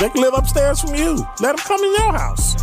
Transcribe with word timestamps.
they 0.00 0.10
can 0.10 0.20
live 0.20 0.34
upstairs 0.34 0.80
from 0.80 0.94
you. 0.94 1.26
Let 1.40 1.56
them 1.56 1.64
come 1.64 1.82
in 1.82 1.92
your 1.92 2.12
house. 2.12 2.54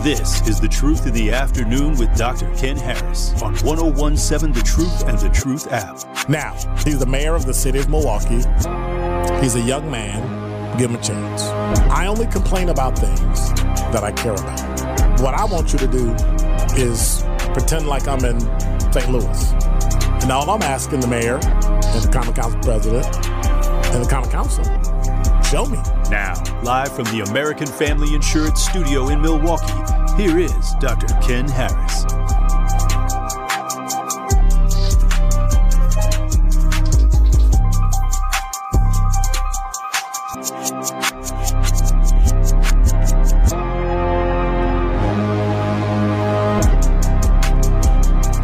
This 0.00 0.46
is 0.48 0.60
The 0.60 0.68
Truth 0.68 1.06
in 1.06 1.12
the 1.12 1.32
Afternoon 1.32 1.96
with 1.96 2.16
Dr. 2.16 2.54
Ken 2.54 2.76
Harris 2.76 3.32
on 3.42 3.54
1017 3.56 4.52
The 4.52 4.62
Truth 4.62 5.04
and 5.06 5.18
The 5.18 5.28
Truth 5.28 5.70
app. 5.70 6.28
Now, 6.28 6.54
he's 6.84 6.98
the 6.98 7.06
mayor 7.06 7.34
of 7.34 7.44
the 7.44 7.52
city 7.52 7.78
of 7.78 7.88
Milwaukee. 7.88 8.42
He's 9.42 9.56
a 9.56 9.60
young 9.60 9.90
man. 9.90 10.78
Give 10.78 10.90
him 10.90 10.96
a 10.96 11.02
chance. 11.02 11.42
I 11.90 12.06
only 12.06 12.26
complain 12.26 12.70
about 12.70 12.98
things 12.98 13.52
that 13.92 14.02
I 14.02 14.12
care 14.12 14.34
about. 14.34 15.20
What 15.20 15.34
I 15.34 15.44
want 15.44 15.72
you 15.72 15.78
to 15.78 15.86
do 15.86 16.10
is 16.76 17.22
pretend 17.52 17.86
like 17.86 18.08
I'm 18.08 18.24
in 18.24 18.40
St. 18.92 19.10
Louis. 19.10 19.52
And 20.22 20.32
all 20.32 20.48
I'm 20.48 20.62
asking 20.62 21.00
the 21.00 21.06
mayor 21.06 21.36
and 21.36 22.02
the 22.02 22.10
Common 22.12 22.34
Council 22.34 22.60
president 22.60 23.06
and 23.94 24.04
the 24.04 24.08
Common 24.08 24.30
Council, 24.30 24.64
show 25.44 25.66
me. 25.66 25.78
Now, 26.10 26.34
live 26.62 26.94
from 26.94 27.04
the 27.06 27.24
American 27.28 27.66
Family 27.66 28.14
Insurance 28.14 28.62
Studio 28.62 29.08
in 29.08 29.20
Milwaukee, 29.20 29.72
here 30.22 30.38
is 30.38 30.74
Dr. 30.80 31.14
Ken 31.20 31.48
Harris. 31.48 32.04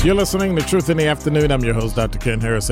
You're 0.05 0.17
listening 0.17 0.57
to 0.57 0.63
Truth 0.63 0.91
in 0.91 0.97
the 0.97 1.07
Afternoon. 1.07 1.53
I'm 1.53 1.63
your 1.63 1.75
host, 1.75 1.95
Dr. 1.95 2.19
Ken 2.19 2.41
Harris, 2.41 2.71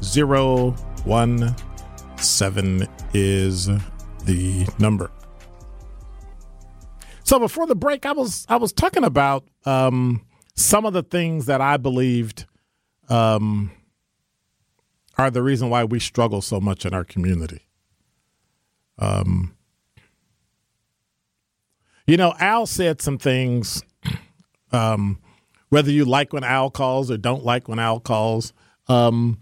833-212-1017 0.00 2.88
is 3.14 3.66
the 4.24 4.66
number. 4.78 5.10
So 7.24 7.38
before 7.38 7.66
the 7.66 7.74
break, 7.74 8.06
I 8.06 8.12
was 8.12 8.46
I 8.48 8.56
was 8.56 8.72
talking 8.72 9.04
about 9.04 9.44
um, 9.64 10.24
some 10.54 10.86
of 10.86 10.92
the 10.92 11.02
things 11.02 11.46
that 11.46 11.60
I 11.60 11.76
believed 11.76 12.46
um, 13.08 13.72
are 15.18 15.30
the 15.30 15.42
reason 15.42 15.68
why 15.68 15.84
we 15.84 15.98
struggle 15.98 16.40
so 16.40 16.60
much 16.60 16.86
in 16.86 16.94
our 16.94 17.04
community. 17.04 17.62
Um, 18.98 19.56
you 22.06 22.16
know, 22.16 22.34
Al 22.38 22.66
said 22.66 23.02
some 23.02 23.18
things 23.18 23.82
um, 24.72 25.18
whether 25.68 25.90
you 25.90 26.04
like 26.04 26.32
when 26.32 26.44
Al 26.44 26.70
calls 26.70 27.10
or 27.10 27.16
don't 27.16 27.44
like 27.44 27.68
when 27.68 27.78
Al 27.78 28.00
calls. 28.00 28.52
Um, 28.88 29.38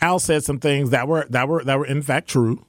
Al 0.00 0.18
said 0.18 0.44
some 0.44 0.58
things 0.58 0.90
that 0.90 1.08
were 1.08 1.26
that 1.30 1.48
were 1.48 1.64
that 1.64 1.78
were 1.78 1.86
in 1.86 2.02
fact 2.02 2.28
true, 2.28 2.66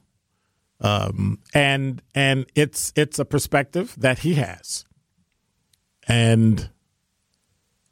um, 0.80 1.38
and 1.52 2.02
and 2.14 2.46
it's 2.54 2.92
it's 2.96 3.18
a 3.18 3.24
perspective 3.24 3.94
that 3.98 4.20
he 4.20 4.34
has, 4.34 4.84
and 6.06 6.70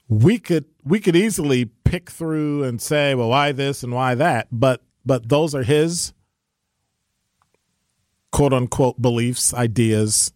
we 0.09 0.39
could 0.39 0.67
we 0.85 1.01
could 1.01 1.17
easily 1.17 1.65
pick 1.65 2.11
through 2.11 2.65
and 2.65 2.81
say, 2.81 3.15
well, 3.15 3.29
why 3.29 3.53
this 3.53 3.83
and 3.83 3.93
why 3.93 4.15
that, 4.15 4.49
but 4.51 4.83
but 5.05 5.29
those 5.29 5.55
are 5.55 5.63
his 5.63 6.13
quote 8.33 8.53
unquote 8.53 9.01
beliefs, 9.01 9.55
ideas, 9.55 10.33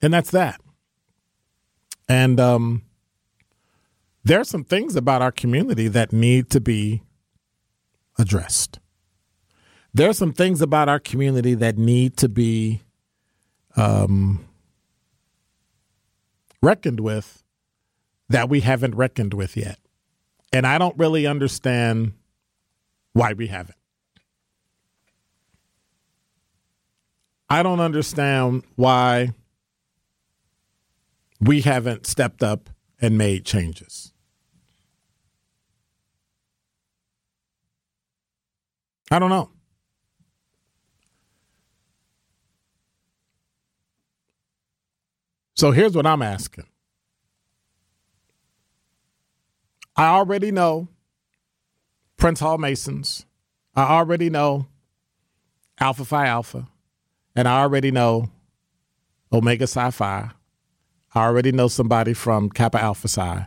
and 0.00 0.12
that's 0.12 0.30
that. 0.30 0.60
And 2.08 2.40
um, 2.40 2.82
there 4.24 4.40
are 4.40 4.44
some 4.44 4.64
things 4.64 4.96
about 4.96 5.22
our 5.22 5.32
community 5.32 5.88
that 5.88 6.12
need 6.12 6.50
to 6.50 6.60
be 6.60 7.02
addressed. 8.20 8.78
There 9.92 10.08
are 10.08 10.14
some 10.14 10.32
things 10.32 10.62
about 10.62 10.88
our 10.88 11.00
community 11.00 11.54
that 11.54 11.76
need 11.76 12.16
to 12.18 12.28
be 12.28 12.82
um, 13.76 14.44
reckoned 16.62 17.00
with 17.00 17.42
that 18.28 18.48
we 18.48 18.60
haven't 18.60 18.94
reckoned 18.94 19.34
with 19.34 19.56
yet. 19.56 19.78
And 20.52 20.66
I 20.66 20.78
don't 20.78 20.96
really 20.98 21.26
understand 21.26 22.12
why 23.12 23.32
we 23.32 23.48
haven't. 23.48 23.76
I 27.48 27.64
don't 27.64 27.80
understand 27.80 28.62
why 28.76 29.32
we 31.40 31.62
haven't 31.62 32.06
stepped 32.06 32.44
up 32.44 32.70
and 33.00 33.18
made 33.18 33.44
changes. 33.44 34.12
I 39.10 39.18
don't 39.18 39.30
know. 39.30 39.50
So 45.54 45.72
here's 45.72 45.94
what 45.94 46.06
I'm 46.06 46.22
asking. 46.22 46.64
I 49.96 50.06
already 50.06 50.50
know 50.50 50.88
Prince 52.16 52.40
Hall 52.40 52.56
Masons. 52.56 53.26
I 53.74 53.82
already 53.82 54.30
know 54.30 54.68
Alpha 55.78 56.04
Phi 56.04 56.26
Alpha. 56.26 56.68
And 57.36 57.46
I 57.46 57.60
already 57.60 57.90
know 57.90 58.30
Omega 59.32 59.66
Psi 59.66 59.90
Phi. 59.90 60.30
I 61.14 61.20
already 61.20 61.52
know 61.52 61.68
somebody 61.68 62.14
from 62.14 62.48
Kappa 62.50 62.80
Alpha 62.80 63.08
Psi. 63.08 63.46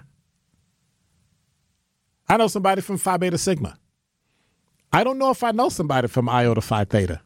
I 2.27 2.37
know 2.37 2.47
somebody 2.47 2.81
from 2.81 2.97
Phi 2.97 3.17
Beta 3.17 3.37
Sigma. 3.37 3.79
I 4.93 5.03
don't 5.03 5.17
know 5.17 5.31
if 5.31 5.43
I 5.43 5.51
know 5.51 5.69
somebody 5.69 6.07
from 6.07 6.29
Iota 6.29 6.61
Phi 6.61 6.85
Theta. 6.85 7.19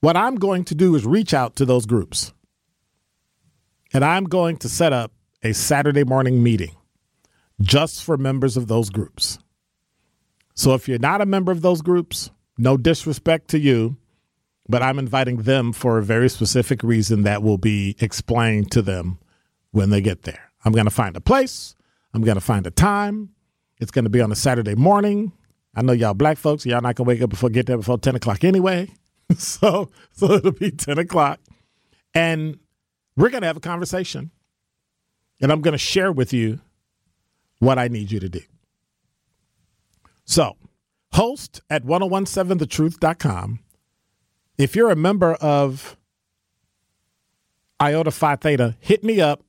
What 0.00 0.14
I'm 0.14 0.36
going 0.36 0.64
to 0.66 0.74
do 0.74 0.94
is 0.94 1.06
reach 1.06 1.32
out 1.32 1.56
to 1.56 1.64
those 1.64 1.86
groups. 1.86 2.34
And 3.94 4.04
I'm 4.04 4.24
going 4.24 4.58
to 4.58 4.68
set 4.68 4.92
up 4.92 5.10
a 5.42 5.54
Saturday 5.54 6.04
morning 6.04 6.42
meeting 6.42 6.76
just 7.62 8.04
for 8.04 8.18
members 8.18 8.58
of 8.58 8.68
those 8.68 8.90
groups. 8.90 9.38
So 10.54 10.74
if 10.74 10.86
you're 10.86 10.98
not 10.98 11.22
a 11.22 11.26
member 11.26 11.50
of 11.50 11.62
those 11.62 11.80
groups, 11.80 12.30
no 12.58 12.76
disrespect 12.76 13.48
to 13.48 13.58
you, 13.58 13.96
but 14.68 14.82
I'm 14.82 14.98
inviting 14.98 15.38
them 15.38 15.72
for 15.72 15.96
a 15.96 16.02
very 16.02 16.28
specific 16.28 16.82
reason 16.82 17.22
that 17.22 17.42
will 17.42 17.56
be 17.56 17.96
explained 18.00 18.70
to 18.72 18.82
them 18.82 19.18
when 19.70 19.88
they 19.88 20.02
get 20.02 20.22
there. 20.22 20.50
I'm 20.64 20.72
going 20.72 20.84
to 20.84 20.90
find 20.90 21.16
a 21.16 21.22
place, 21.22 21.74
I'm 22.12 22.22
going 22.22 22.34
to 22.34 22.42
find 22.42 22.66
a 22.66 22.70
time. 22.70 23.30
It's 23.80 23.92
going 23.92 24.04
to 24.04 24.10
be 24.10 24.20
on 24.20 24.32
a 24.32 24.36
Saturday 24.36 24.74
morning. 24.74 25.32
I 25.74 25.82
know 25.82 25.92
y'all 25.92 26.14
black 26.14 26.38
folks, 26.38 26.66
y'all 26.66 26.80
not 26.80 26.96
to 26.96 27.02
wake 27.08 27.22
up 27.22 27.30
before 27.30 27.50
get 27.50 27.66
there 27.66 27.76
before 27.76 27.98
10 27.98 28.16
o'clock 28.16 28.44
anyway. 28.44 28.88
so, 29.36 29.90
so 30.12 30.32
it'll 30.32 30.52
be 30.52 30.70
10 30.70 30.98
o'clock. 30.98 31.40
And 32.14 32.58
we're 33.16 33.30
to 33.42 33.46
have 33.46 33.56
a 33.56 33.60
conversation. 33.60 34.30
And 35.40 35.52
I'm 35.52 35.60
to 35.72 35.78
share 35.78 36.10
with 36.10 36.32
you 36.32 36.60
what 37.58 37.78
I 37.78 37.88
need 37.88 38.10
you 38.10 38.20
to 38.20 38.28
do. 38.28 38.40
So, 40.24 40.56
host 41.12 41.62
at 41.70 41.84
1017thetruth.com. 41.84 43.60
If 44.56 44.74
you're 44.74 44.90
a 44.90 44.96
member 44.96 45.34
of 45.34 45.96
Iota 47.80 48.10
Phi 48.10 48.36
Theta, 48.36 48.76
hit 48.80 49.04
me 49.04 49.20
up. 49.20 49.42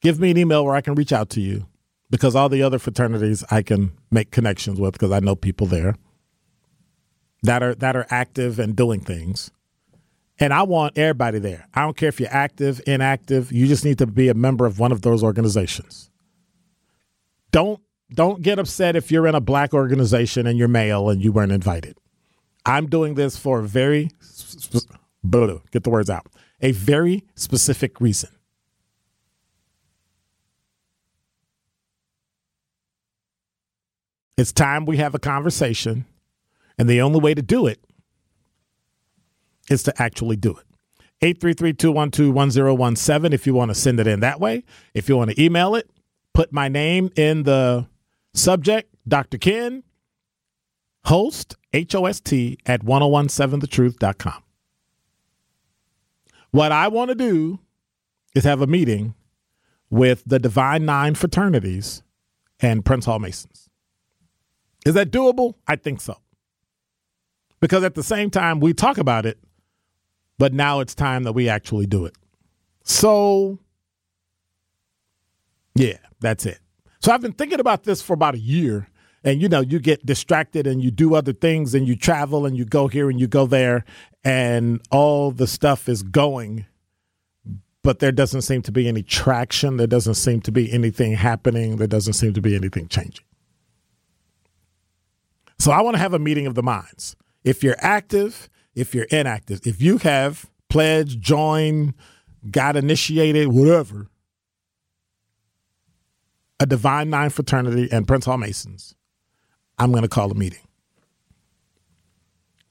Give 0.00 0.20
me 0.20 0.30
an 0.30 0.38
email 0.38 0.64
where 0.64 0.74
I 0.74 0.80
can 0.80 0.94
reach 0.94 1.12
out 1.12 1.30
to 1.30 1.40
you 1.40 1.66
because 2.12 2.36
all 2.36 2.50
the 2.50 2.62
other 2.62 2.78
fraternities 2.78 3.42
I 3.50 3.62
can 3.62 3.90
make 4.10 4.30
connections 4.30 4.78
with 4.78 4.92
because 4.92 5.10
I 5.10 5.18
know 5.18 5.34
people 5.34 5.66
there 5.66 5.96
that 7.42 7.62
are 7.62 7.74
that 7.76 7.96
are 7.96 8.06
active 8.10 8.60
and 8.60 8.76
doing 8.76 9.00
things. 9.00 9.50
And 10.38 10.52
I 10.52 10.62
want 10.62 10.98
everybody 10.98 11.38
there. 11.38 11.66
I 11.74 11.82
don't 11.82 11.96
care 11.96 12.08
if 12.08 12.20
you're 12.20 12.32
active, 12.32 12.80
inactive, 12.86 13.50
you 13.52 13.66
just 13.66 13.84
need 13.84 13.98
to 13.98 14.06
be 14.06 14.28
a 14.28 14.34
member 14.34 14.66
of 14.66 14.78
one 14.78 14.92
of 14.92 15.02
those 15.02 15.24
organizations. 15.24 16.10
don't 17.50 17.80
don't 18.12 18.42
get 18.42 18.58
upset 18.58 18.94
if 18.94 19.10
you're 19.10 19.26
in 19.26 19.34
a 19.34 19.40
black 19.40 19.72
organization 19.72 20.46
and 20.46 20.58
you're 20.58 20.68
male 20.68 21.08
and 21.08 21.24
you 21.24 21.32
weren't 21.32 21.52
invited. 21.52 21.96
I'm 22.66 22.88
doing 22.88 23.14
this 23.14 23.38
for 23.38 23.60
a 23.60 23.62
very 23.62 24.10
get 25.72 25.84
the 25.84 25.90
words 25.90 26.10
out. 26.10 26.26
A 26.60 26.72
very 26.72 27.24
specific 27.36 28.00
reason. 28.00 28.30
It's 34.36 34.52
time 34.52 34.86
we 34.86 34.96
have 34.96 35.14
a 35.14 35.18
conversation, 35.18 36.06
and 36.78 36.88
the 36.88 37.00
only 37.00 37.20
way 37.20 37.34
to 37.34 37.42
do 37.42 37.66
it 37.66 37.84
is 39.70 39.82
to 39.84 40.02
actually 40.02 40.36
do 40.36 40.56
it. 40.56 40.64
833-212-1017 41.38 43.32
if 43.32 43.46
you 43.46 43.54
want 43.54 43.70
to 43.70 43.74
send 43.74 44.00
it 44.00 44.06
in 44.06 44.20
that 44.20 44.40
way. 44.40 44.64
If 44.92 45.08
you 45.08 45.16
want 45.16 45.30
to 45.30 45.40
email 45.40 45.74
it, 45.76 45.88
put 46.32 46.52
my 46.52 46.68
name 46.68 47.10
in 47.14 47.44
the 47.44 47.86
subject, 48.34 48.92
Dr. 49.06 49.38
Ken, 49.38 49.84
host, 51.04 51.56
H-O-S-T, 51.72 52.58
at 52.66 52.84
1017thetruth.com. 52.84 54.42
What 56.50 56.72
I 56.72 56.88
want 56.88 57.10
to 57.10 57.14
do 57.14 57.60
is 58.34 58.44
have 58.44 58.60
a 58.60 58.66
meeting 58.66 59.14
with 59.90 60.22
the 60.26 60.38
Divine 60.38 60.84
Nine 60.84 61.14
fraternities 61.14 62.02
and 62.60 62.84
Prince 62.84 63.04
Hall 63.04 63.18
Masons. 63.18 63.61
Is 64.84 64.94
that 64.94 65.10
doable? 65.10 65.54
I 65.66 65.76
think 65.76 66.00
so. 66.00 66.16
Because 67.60 67.84
at 67.84 67.94
the 67.94 68.02
same 68.02 68.30
time, 68.30 68.58
we 68.60 68.74
talk 68.74 68.98
about 68.98 69.24
it, 69.24 69.38
but 70.38 70.52
now 70.52 70.80
it's 70.80 70.94
time 70.94 71.22
that 71.22 71.32
we 71.32 71.48
actually 71.48 71.86
do 71.86 72.04
it. 72.04 72.16
So, 72.82 73.60
yeah, 75.76 75.98
that's 76.20 76.44
it. 76.44 76.58
So 77.00 77.12
I've 77.12 77.20
been 77.20 77.32
thinking 77.32 77.60
about 77.60 77.84
this 77.84 78.02
for 78.02 78.14
about 78.14 78.34
a 78.34 78.40
year. 78.40 78.88
And 79.24 79.40
you 79.40 79.48
know, 79.48 79.60
you 79.60 79.78
get 79.78 80.04
distracted 80.04 80.66
and 80.66 80.82
you 80.82 80.90
do 80.90 81.14
other 81.14 81.32
things 81.32 81.74
and 81.74 81.86
you 81.86 81.94
travel 81.94 82.44
and 82.44 82.56
you 82.56 82.64
go 82.64 82.88
here 82.88 83.08
and 83.08 83.20
you 83.20 83.28
go 83.28 83.46
there 83.46 83.84
and 84.24 84.80
all 84.90 85.30
the 85.30 85.46
stuff 85.46 85.88
is 85.88 86.02
going, 86.02 86.66
but 87.82 88.00
there 88.00 88.10
doesn't 88.10 88.42
seem 88.42 88.62
to 88.62 88.72
be 88.72 88.88
any 88.88 89.02
traction. 89.02 89.76
There 89.76 89.86
doesn't 89.86 90.14
seem 90.14 90.40
to 90.42 90.52
be 90.52 90.72
anything 90.72 91.12
happening. 91.14 91.76
There 91.76 91.86
doesn't 91.86 92.14
seem 92.14 92.34
to 92.34 92.40
be 92.40 92.56
anything 92.56 92.88
changing. 92.88 93.24
So 95.62 95.70
I 95.70 95.80
want 95.80 95.94
to 95.94 96.00
have 96.00 96.12
a 96.12 96.18
meeting 96.18 96.48
of 96.48 96.56
the 96.56 96.62
minds. 96.64 97.14
If 97.44 97.62
you're 97.62 97.76
active, 97.78 98.50
if 98.74 98.96
you're 98.96 99.06
inactive, 99.12 99.60
if 99.64 99.80
you 99.80 99.98
have 99.98 100.50
pledged, 100.68 101.20
joined, 101.20 101.94
got 102.50 102.74
initiated, 102.74 103.46
whatever, 103.46 104.08
a 106.58 106.66
Divine 106.66 107.10
Nine 107.10 107.30
fraternity 107.30 107.88
and 107.92 108.08
Prince 108.08 108.24
Hall 108.24 108.38
Masons, 108.38 108.96
I'm 109.78 109.92
going 109.92 110.02
to 110.02 110.08
call 110.08 110.32
a 110.32 110.34
meeting. 110.34 110.66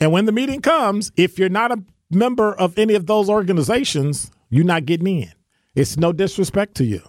And 0.02 0.12
when 0.12 0.26
the 0.26 0.34
meeting 0.34 0.60
comes, 0.60 1.14
if 1.16 1.40
you're 1.40 1.48
not 1.48 1.72
a 1.72 1.82
member 2.10 2.54
of 2.54 2.78
any 2.78 2.96
of 2.96 3.06
those 3.06 3.30
organizations, 3.30 4.32
you're 4.50 4.66
not 4.66 4.86
getting 4.86 5.08
in. 5.08 5.32
It's 5.76 5.96
no 5.96 6.12
disrespect 6.12 6.76
to 6.76 6.84
you. 6.84 7.02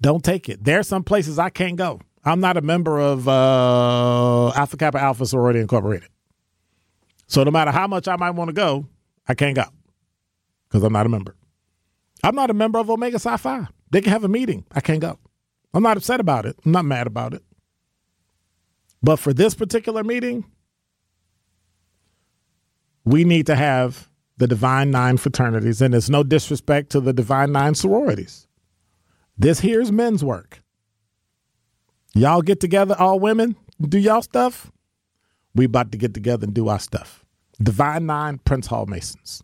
Don't 0.00 0.24
take 0.24 0.48
it. 0.48 0.64
There 0.64 0.78
are 0.78 0.84
some 0.84 1.04
places 1.04 1.38
I 1.38 1.50
can't 1.50 1.76
go. 1.76 2.00
I'm 2.24 2.40
not 2.40 2.56
a 2.56 2.62
member 2.62 2.98
of 2.98 3.28
uh, 3.28 4.52
Alpha 4.54 4.76
Kappa 4.76 4.98
Alpha 4.98 5.26
Sorority 5.26 5.60
Incorporated. 5.60 6.08
So 7.26 7.44
no 7.44 7.50
matter 7.50 7.70
how 7.70 7.86
much 7.86 8.08
I 8.08 8.16
might 8.16 8.30
want 8.30 8.48
to 8.48 8.54
go, 8.54 8.86
I 9.26 9.34
can't 9.34 9.56
go 9.56 9.64
because 10.68 10.82
I'm 10.82 10.92
not 10.92 11.06
a 11.06 11.08
member. 11.08 11.34
I'm 12.22 12.34
not 12.34 12.50
a 12.50 12.54
member 12.54 12.78
of 12.78 12.88
Omega 12.90 13.18
Psi 13.18 13.36
Phi. 13.36 13.66
They 13.90 14.00
can 14.00 14.12
have 14.12 14.24
a 14.24 14.28
meeting. 14.28 14.64
I 14.72 14.80
can't 14.80 15.00
go. 15.00 15.18
I'm 15.72 15.82
not 15.82 15.96
upset 15.96 16.20
about 16.20 16.46
it. 16.46 16.56
I'm 16.64 16.72
not 16.72 16.84
mad 16.84 17.06
about 17.06 17.34
it. 17.34 17.42
But 19.02 19.16
for 19.16 19.32
this 19.34 19.54
particular 19.54 20.02
meeting, 20.02 20.44
we 23.04 23.24
need 23.24 23.46
to 23.46 23.54
have 23.54 24.08
the 24.38 24.46
Divine 24.46 24.90
Nine 24.90 25.16
fraternities, 25.18 25.82
and 25.82 25.94
it's 25.94 26.08
no 26.08 26.22
disrespect 26.22 26.90
to 26.90 27.00
the 27.00 27.12
Divine 27.12 27.52
Nine 27.52 27.74
sororities. 27.74 28.46
This 29.36 29.60
here's 29.60 29.92
men's 29.92 30.24
work. 30.24 30.63
Y'all 32.14 32.42
get 32.42 32.60
together, 32.60 32.94
all 32.98 33.18
women, 33.18 33.56
do 33.80 33.98
y'all 33.98 34.22
stuff. 34.22 34.70
We 35.54 35.64
about 35.64 35.92
to 35.92 35.98
get 35.98 36.14
together 36.14 36.44
and 36.44 36.54
do 36.54 36.68
our 36.68 36.78
stuff. 36.78 37.24
Divine 37.60 38.06
Nine 38.06 38.38
Prince 38.38 38.68
Hall 38.68 38.86
Masons. 38.86 39.42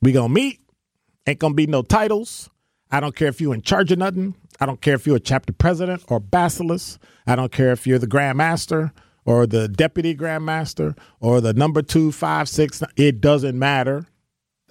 We 0.00 0.12
gonna 0.12 0.32
meet. 0.32 0.60
Ain't 1.26 1.38
gonna 1.38 1.54
be 1.54 1.66
no 1.66 1.82
titles. 1.82 2.50
I 2.90 3.00
don't 3.00 3.14
care 3.14 3.28
if 3.28 3.40
you're 3.40 3.54
in 3.54 3.62
charge 3.62 3.92
of 3.92 3.98
nothing. 3.98 4.34
I 4.60 4.66
don't 4.66 4.80
care 4.80 4.94
if 4.94 5.06
you're 5.06 5.16
a 5.16 5.20
chapter 5.20 5.52
president 5.52 6.04
or 6.08 6.20
basileus. 6.20 6.98
I 7.26 7.36
don't 7.36 7.52
care 7.52 7.72
if 7.72 7.86
you're 7.86 7.98
the 7.98 8.06
grand 8.08 8.38
master 8.38 8.92
or 9.24 9.46
the 9.46 9.68
deputy 9.68 10.14
grand 10.14 10.44
master 10.44 10.94
or 11.20 11.40
the 11.40 11.54
number 11.54 11.82
two, 11.82 12.10
five, 12.12 12.48
six. 12.48 12.82
It 12.96 13.20
doesn't 13.20 13.58
matter. 13.58 14.06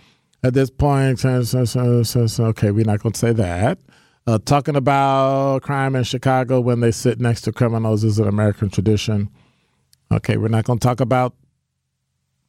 At 0.42 0.54
this 0.54 0.70
point, 0.70 1.24
okay, 1.24 2.70
we're 2.72 2.84
not 2.84 3.00
going 3.00 3.12
to 3.12 3.18
say 3.18 3.32
that. 3.32 3.78
Uh, 4.26 4.38
talking 4.44 4.74
about 4.76 5.62
crime 5.62 5.94
in 5.94 6.02
Chicago 6.04 6.60
when 6.60 6.80
they 6.80 6.90
sit 6.90 7.20
next 7.20 7.42
to 7.42 7.52
criminals 7.52 8.02
is 8.02 8.18
an 8.18 8.26
American 8.26 8.70
tradition. 8.70 9.28
Okay, 10.10 10.36
we're 10.36 10.48
not 10.48 10.64
going 10.64 10.78
to 10.78 10.86
talk 10.86 11.00
about 11.00 11.34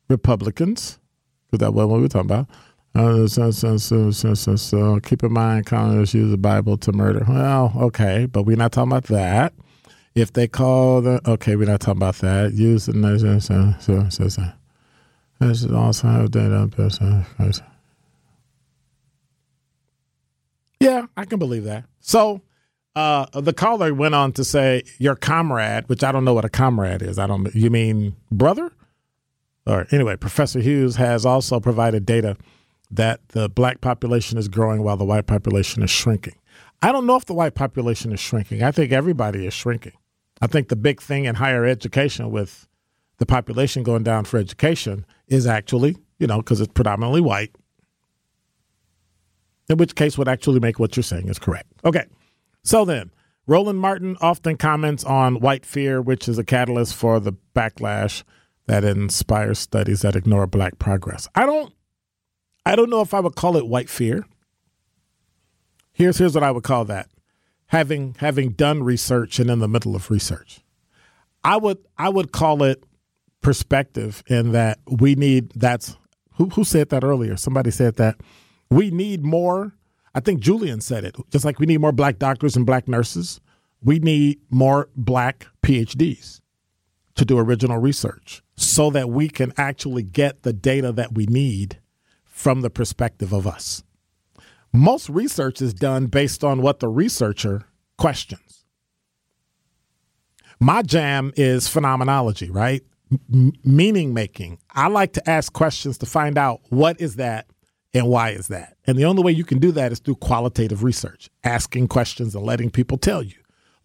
Republicans 0.10 1.00
because 1.46 1.60
that's 1.60 1.74
what 1.74 1.89
we 1.89 2.01
were 2.01 2.08
talking 2.08 2.32
about. 2.32 2.48
Uh, 2.96 3.27
so, 3.27 3.51
so, 3.51 3.77
so, 3.77 4.12
so, 4.12 4.34
so, 4.34 4.56
so, 4.56 5.00
keep 5.00 5.24
in 5.24 5.34
mind, 5.34 5.66
Congress 5.66 6.13
use 6.13 6.30
the 6.30 6.38
Bible 6.38 6.77
to 6.77 6.92
murder. 6.92 7.25
Well, 7.27 7.74
okay, 7.75 8.27
but 8.27 8.44
we're 8.44 8.56
not 8.56 8.72
talking 8.72 8.92
about 8.92 9.06
that. 9.06 9.54
If 10.15 10.34
they 10.34 10.48
call 10.48 11.01
the 11.01 11.22
okay, 11.27 11.55
we're 11.55 11.65
not 11.65 11.82
talking 11.82 12.00
about 12.00 12.15
that. 12.17 12.53
Use 12.53 12.86
the 12.86 13.39
so 13.39 13.74
so 13.79 14.10
so 14.10 14.27
so. 14.27 14.43
This 15.39 15.63
is 15.63 15.72
also 15.72 16.08
have 16.08 16.32
data. 16.32 16.70
Yeah, 20.79 21.08
I 21.17 21.25
can 21.25 21.39
believe 21.39 21.63
that. 21.63 21.86
So 22.00 22.41
uh, 22.96 23.25
the 23.39 23.53
caller 23.53 23.93
went 23.93 24.13
on 24.13 24.34
to 24.34 24.43
say 24.43 24.84
your 25.00 25.15
comrade, 25.15 25.89
which 25.89 26.03
I 26.03 26.12
don't 26.12 26.25
know 26.25 26.34
what 26.34 26.46
a 26.46 26.50
comrade 26.50 27.01
is. 27.01 27.17
I 27.17 27.25
don't. 27.25 27.53
You 27.55 27.70
mean 27.70 28.15
brother? 28.32 28.72
Or 29.65 29.88
anyway, 29.91 30.17
Professor 30.17 30.60
Hughes 30.60 30.98
has 30.98 31.25
also 31.25 31.60
provided 31.60 32.05
data 32.05 32.36
that 32.91 33.27
the 33.29 33.50
black 33.50 33.82
population 33.82 34.38
is 34.38 34.48
growing 34.48 34.84
while 34.84 34.98
the 34.98 35.05
white 35.05 35.25
population 35.25 35.82
is 35.82 35.89
shrinking. 35.89 36.36
I 36.82 36.91
don't 36.91 37.05
know 37.05 37.15
if 37.15 37.25
the 37.25 37.34
white 37.34 37.55
population 37.55 38.12
is 38.12 38.20
shrinking. 38.20 38.62
I 38.62 38.72
think 38.72 38.91
everybody 38.91 39.48
is 39.48 39.53
shrinking. 39.53 39.93
I 40.42 40.48
think 40.48 40.70
the 40.70 40.75
big 40.75 41.02
thing 41.02 41.25
in 41.25 41.36
higher 41.36 41.66
education 41.66 42.32
with 42.32 42.68
the 43.18 43.25
population 43.25 43.84
going 43.84 44.04
down 44.04 44.25
for 44.25 44.38
education 44.38 45.06
is 45.28 45.48
actually, 45.48 45.98
you 46.20 46.28
know, 46.28 46.38
because 46.38 46.60
it's 46.60 46.74
predominantly 46.74 47.22
white, 47.22 47.56
in 49.70 49.78
which 49.78 49.96
case 49.96 50.18
would 50.18 50.28
actually 50.28 50.60
make 50.60 50.80
what 50.80 50.98
you're 50.98 51.04
saying 51.04 51.30
is 51.30 51.40
correct. 51.40 51.72
Okay. 51.86 52.06
So 52.63 52.86
then, 52.86 53.12
Roland 53.46 53.80
Martin 53.80 54.18
often 54.22 54.58
comments 54.58 55.04
on 55.04 55.40
white 55.40 55.66
fear, 55.66 56.02
which 56.02 56.28
is 56.28 56.38
a 56.38 56.44
catalyst 56.44 56.96
for 56.96 57.20
the 57.20 57.34
backlash 57.56 58.24
that 58.68 58.84
inspires 58.84 59.60
studies 59.60 60.02
that 60.02 60.16
ignore 60.16 60.48
black 60.48 60.80
progress. 60.80 61.28
I 61.36 61.46
don't 61.46 61.74
I 62.66 62.75
don't 62.75 62.90
know 62.90 63.02
if 63.02 63.13
I 63.13 63.20
would 63.20 63.36
call 63.36 63.58
it 63.58 63.68
white 63.68 63.90
fear. 63.90 64.25
Here's 65.92 66.18
here's 66.18 66.34
what 66.34 66.44
I 66.44 66.52
would 66.52 66.63
call 66.63 66.86
that 66.86 67.10
having 67.67 68.15
having 68.20 68.51
done 68.51 68.84
research 68.84 69.39
and 69.39 69.50
in 69.50 69.60
the 69.60 69.67
middle 69.67 69.96
of 69.96 70.10
research. 70.12 70.62
I 71.43 71.58
would 71.58 71.79
I 71.98 72.10
would 72.10 72.32
call 72.32 72.63
it 72.63 72.84
perspective 73.41 74.24
in 74.27 74.51
that 74.53 74.79
we 74.88 75.15
need 75.15 75.51
that's 75.55 75.98
who 76.36 76.50
who 76.50 76.63
said 76.63 76.89
that 76.89 77.03
earlier? 77.03 77.36
Somebody 77.38 77.72
said 77.72 77.96
that 77.98 78.17
we 78.70 78.91
need 78.91 79.24
more. 79.24 79.74
I 80.15 80.20
think 80.20 80.39
Julian 80.39 80.82
said 80.82 81.03
it. 81.03 81.15
Just 81.32 81.46
like 81.46 81.60
we 81.60 81.65
need 81.65 81.82
more 81.82 81.91
black 81.91 82.20
doctors 82.20 82.55
and 82.55 82.65
black 82.65 82.88
nurses, 82.88 83.41
we 83.84 84.00
need 84.00 84.39
more 84.50 84.89
black 84.96 85.48
PhDs 85.63 86.39
to 87.15 87.25
do 87.25 87.38
original 87.38 87.77
research. 87.77 88.41
so 88.55 88.89
that 88.91 89.10
we 89.10 89.27
can 89.29 89.51
actually 89.58 90.03
get 90.03 90.43
the 90.43 90.53
data 90.53 90.91
that 90.91 91.13
we 91.13 91.25
need 91.25 91.79
from 92.24 92.62
the 92.62 92.70
perspective 92.70 93.34
of 93.34 93.48
us. 93.48 93.83
Most 94.74 95.08
research 95.08 95.62
is 95.62 95.74
done 95.74 96.08
based 96.08 96.44
on 96.44 96.62
what 96.62 96.80
the 96.80 96.88
researcher 96.88 97.65
questions. 97.98 98.65
My 100.60 100.82
jam 100.82 101.32
is 101.36 101.68
phenomenology, 101.68 102.50
right? 102.50 102.82
M- 103.32 103.53
meaning 103.63 104.13
making. 104.15 104.58
I 104.72 104.88
like 104.88 105.13
to 105.13 105.30
ask 105.30 105.53
questions 105.53 106.00
to 106.00 106.08
find 106.08 106.38
out 106.38 106.62
what 106.70 107.00
is 107.00 107.18
that 107.18 107.46
and 107.94 108.08
why 108.08 108.32
is 108.32 108.48
that? 108.48 108.77
And 108.88 108.98
the 108.98 109.06
only 109.06 109.22
way 109.22 109.32
you 109.32 109.44
can 109.44 109.60
do 109.60 109.72
that 109.74 109.92
is 109.92 110.00
through 110.00 110.15
qualitative 110.15 110.84
research, 110.84 111.30
asking 111.44 111.89
questions 111.89 112.34
and 112.34 112.44
letting 112.44 112.72
people 112.72 112.98
tell 112.98 113.22
you. 113.22 113.36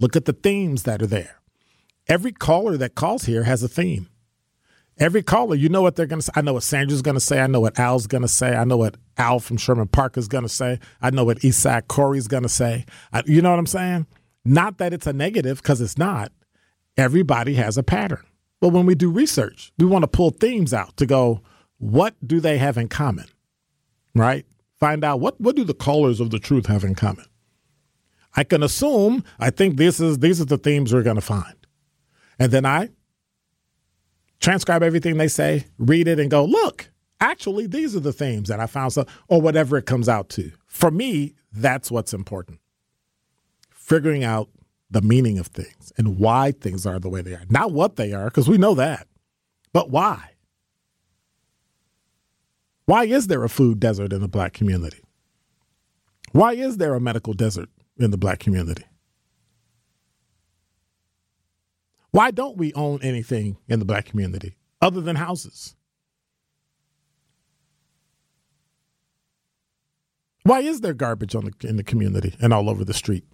Look 0.01 0.17
at 0.17 0.25
the 0.25 0.33
themes 0.33 0.85
that 0.85 1.03
are 1.03 1.07
there. 1.07 1.41
Every 2.07 2.33
caller 2.33 2.79
that 2.79 2.95
calls 2.95 3.27
here 3.27 3.43
has 3.43 3.63
a 3.63 3.69
theme. 3.69 4.09
Every 5.01 5.23
caller, 5.23 5.55
you 5.55 5.69
know 5.69 5.83
what 5.83 5.95
they're 5.95 6.07
going 6.07 6.21
to 6.21 6.25
say. 6.25 6.33
I 6.35 6.41
know 6.41 6.55
what 6.55 6.65
Sandra's 6.65 7.03
going 7.03 7.15
to 7.15 7.21
say. 7.21 7.41
I 7.41 7.47
know 7.47 7.61
what 7.61 7.79
Al's 7.79 8.07
going 8.07 8.23
to 8.23 8.29
say. 8.29 8.57
I 8.57 8.65
know 8.65 8.77
what 8.77 8.97
Al 9.17 9.39
from 9.39 9.57
Sherman 9.57 9.89
Park 9.89 10.17
is 10.17 10.27
going 10.27 10.43
to 10.43 10.49
say. 10.49 10.81
I 11.01 11.11
know 11.11 11.25
what 11.25 11.45
Isaac 11.45 11.87
Corey's 11.87 12.27
going 12.27 12.43
to 12.43 12.49
say. 12.49 12.85
I, 13.13 13.23
you 13.27 13.41
know 13.41 13.51
what 13.51 13.61
I'm 13.61 13.67
saying? 13.67 14.07
Not 14.45 14.79
that 14.79 14.93
it's 14.93 15.07
a 15.07 15.13
negative, 15.13 15.59
because 15.63 15.81
it's 15.81 15.99
not. 15.99 16.33
Everybody 16.97 17.55
has 17.55 17.79
a 17.79 17.83
pattern. 17.83 18.25
But 18.61 18.71
when 18.71 18.87
we 18.87 18.97
do 18.97 19.11
research, 19.11 19.73
we 19.79 19.87
want 19.87 20.03
to 20.03 20.09
pull 20.09 20.31
themes 20.31 20.75
out 20.75 20.97
to 20.97 21.07
go, 21.07 21.43
what 21.79 22.15
do 22.27 22.41
they 22.41 22.59
have 22.59 22.77
in 22.77 22.89
common? 22.89 23.27
Right? 24.15 24.47
Find 24.81 25.05
out 25.05 25.21
what, 25.21 25.41
what 25.41 25.55
do 25.55 25.65
the 25.65 25.75
callers 25.75 26.19
of 26.19 26.31
the 26.31 26.41
truth 26.41 26.67
have 26.67 26.83
in 26.83 26.97
common? 26.97 27.27
I 28.37 28.45
can 28.45 28.63
assume 28.63 29.25
I 29.39 29.51
think 29.51 29.77
this 29.77 30.01
is 30.01 30.19
these 30.19 30.41
are 30.41 30.45
the 30.45 30.59
themes 30.59 30.93
we're 30.93 31.03
going 31.03 31.17
to 31.17 31.23
find. 31.23 31.55
And 32.39 32.53
then 32.53 32.67
I 32.67 32.91
transcribe 34.41 34.83
everything 34.83 35.17
they 35.17 35.29
say, 35.29 35.67
read 35.79 36.09
it, 36.09 36.19
and 36.19 36.31
go, 36.31 36.45
look, 36.45 36.91
actually, 37.21 37.67
these 37.67 37.97
are 37.97 38.01
the 38.01 38.13
themes 38.13 38.49
that 38.49 38.61
I 38.61 38.67
found, 38.67 38.93
so, 38.93 39.07
or 39.29 39.41
whatever 39.41 39.77
it 39.77 39.87
comes 39.87 40.09
out 40.09 40.29
to. 40.31 40.53
For 40.67 40.91
me, 40.91 41.35
that's 41.53 41.91
what's 41.91 42.13
important. 42.13 42.61
Figuring 43.71 44.25
out 44.25 44.49
the 44.91 45.03
meaning 45.03 45.39
of 45.39 45.49
things 45.49 45.93
and 45.97 46.19
why 46.19 46.53
things 46.53 46.87
are 46.87 46.99
the 46.99 47.09
way 47.09 47.21
they 47.21 47.35
are. 47.35 47.45
Not 47.49 47.73
what 47.73 47.97
they 47.97 48.13
are, 48.13 48.27
because 48.27 48.49
we 48.49 48.59
know 48.59 48.75
that, 48.75 49.07
but 49.73 49.91
why. 49.91 50.31
Why 52.87 53.05
is 53.05 53.27
there 53.27 53.45
a 53.45 53.51
food 53.51 53.81
desert 53.81 54.13
in 54.13 54.23
the 54.23 54.29
black 54.29 54.55
community? 54.55 55.01
Why 56.33 56.55
is 56.55 56.79
there 56.79 56.95
a 56.95 57.01
medical 57.01 57.35
desert 57.35 57.69
in 57.99 58.11
the 58.11 58.17
black 58.17 58.39
community? 58.39 58.85
Why 62.11 62.31
don't 62.31 62.57
we 62.57 62.73
own 62.75 63.01
anything 63.03 63.59
in 63.69 63.79
the 63.79 63.85
black 63.85 64.07
community 64.07 64.57
other 64.81 65.01
than 65.01 65.17
houses? 65.17 65.75
Why 70.45 70.61
is 70.61 70.81
there 70.81 70.95
garbage 70.95 71.35
on 71.35 71.45
the, 71.45 71.69
in 71.69 71.77
the 71.77 71.85
community 71.85 72.35
and 72.41 72.55
all 72.55 72.71
over 72.71 72.85
the 72.85 72.95
street? 72.95 73.25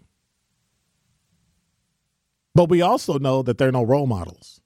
But 2.54 2.68
we 2.68 2.82
also 2.82 3.18
know 3.18 3.42
that 3.42 3.58
there 3.58 3.68
are 3.68 3.72
no 3.72 3.84
role 3.84 4.06
models. 4.06 4.60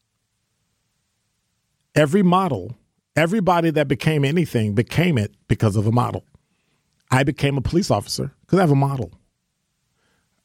Every 1.94 2.22
model, 2.22 2.78
everybody 3.16 3.70
that 3.70 3.88
became 3.88 4.24
anything 4.24 4.74
became 4.74 5.18
it 5.18 5.34
because 5.48 5.76
of 5.76 5.86
a 5.86 5.92
model. 5.92 6.24
I 7.10 7.22
became 7.22 7.58
a 7.58 7.62
police 7.62 7.90
officer 7.90 8.32
because 8.40 8.58
I 8.58 8.62
have 8.62 8.70
a 8.70 8.76
model. 8.76 9.12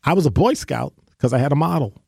I 0.04 0.14
was 0.14 0.26
a 0.26 0.32
Boy 0.32 0.56
Scout 0.56 0.94
because 1.12 1.32
I 1.32 1.38
had 1.38 1.54
a 1.54 1.56
model. 1.56 2.03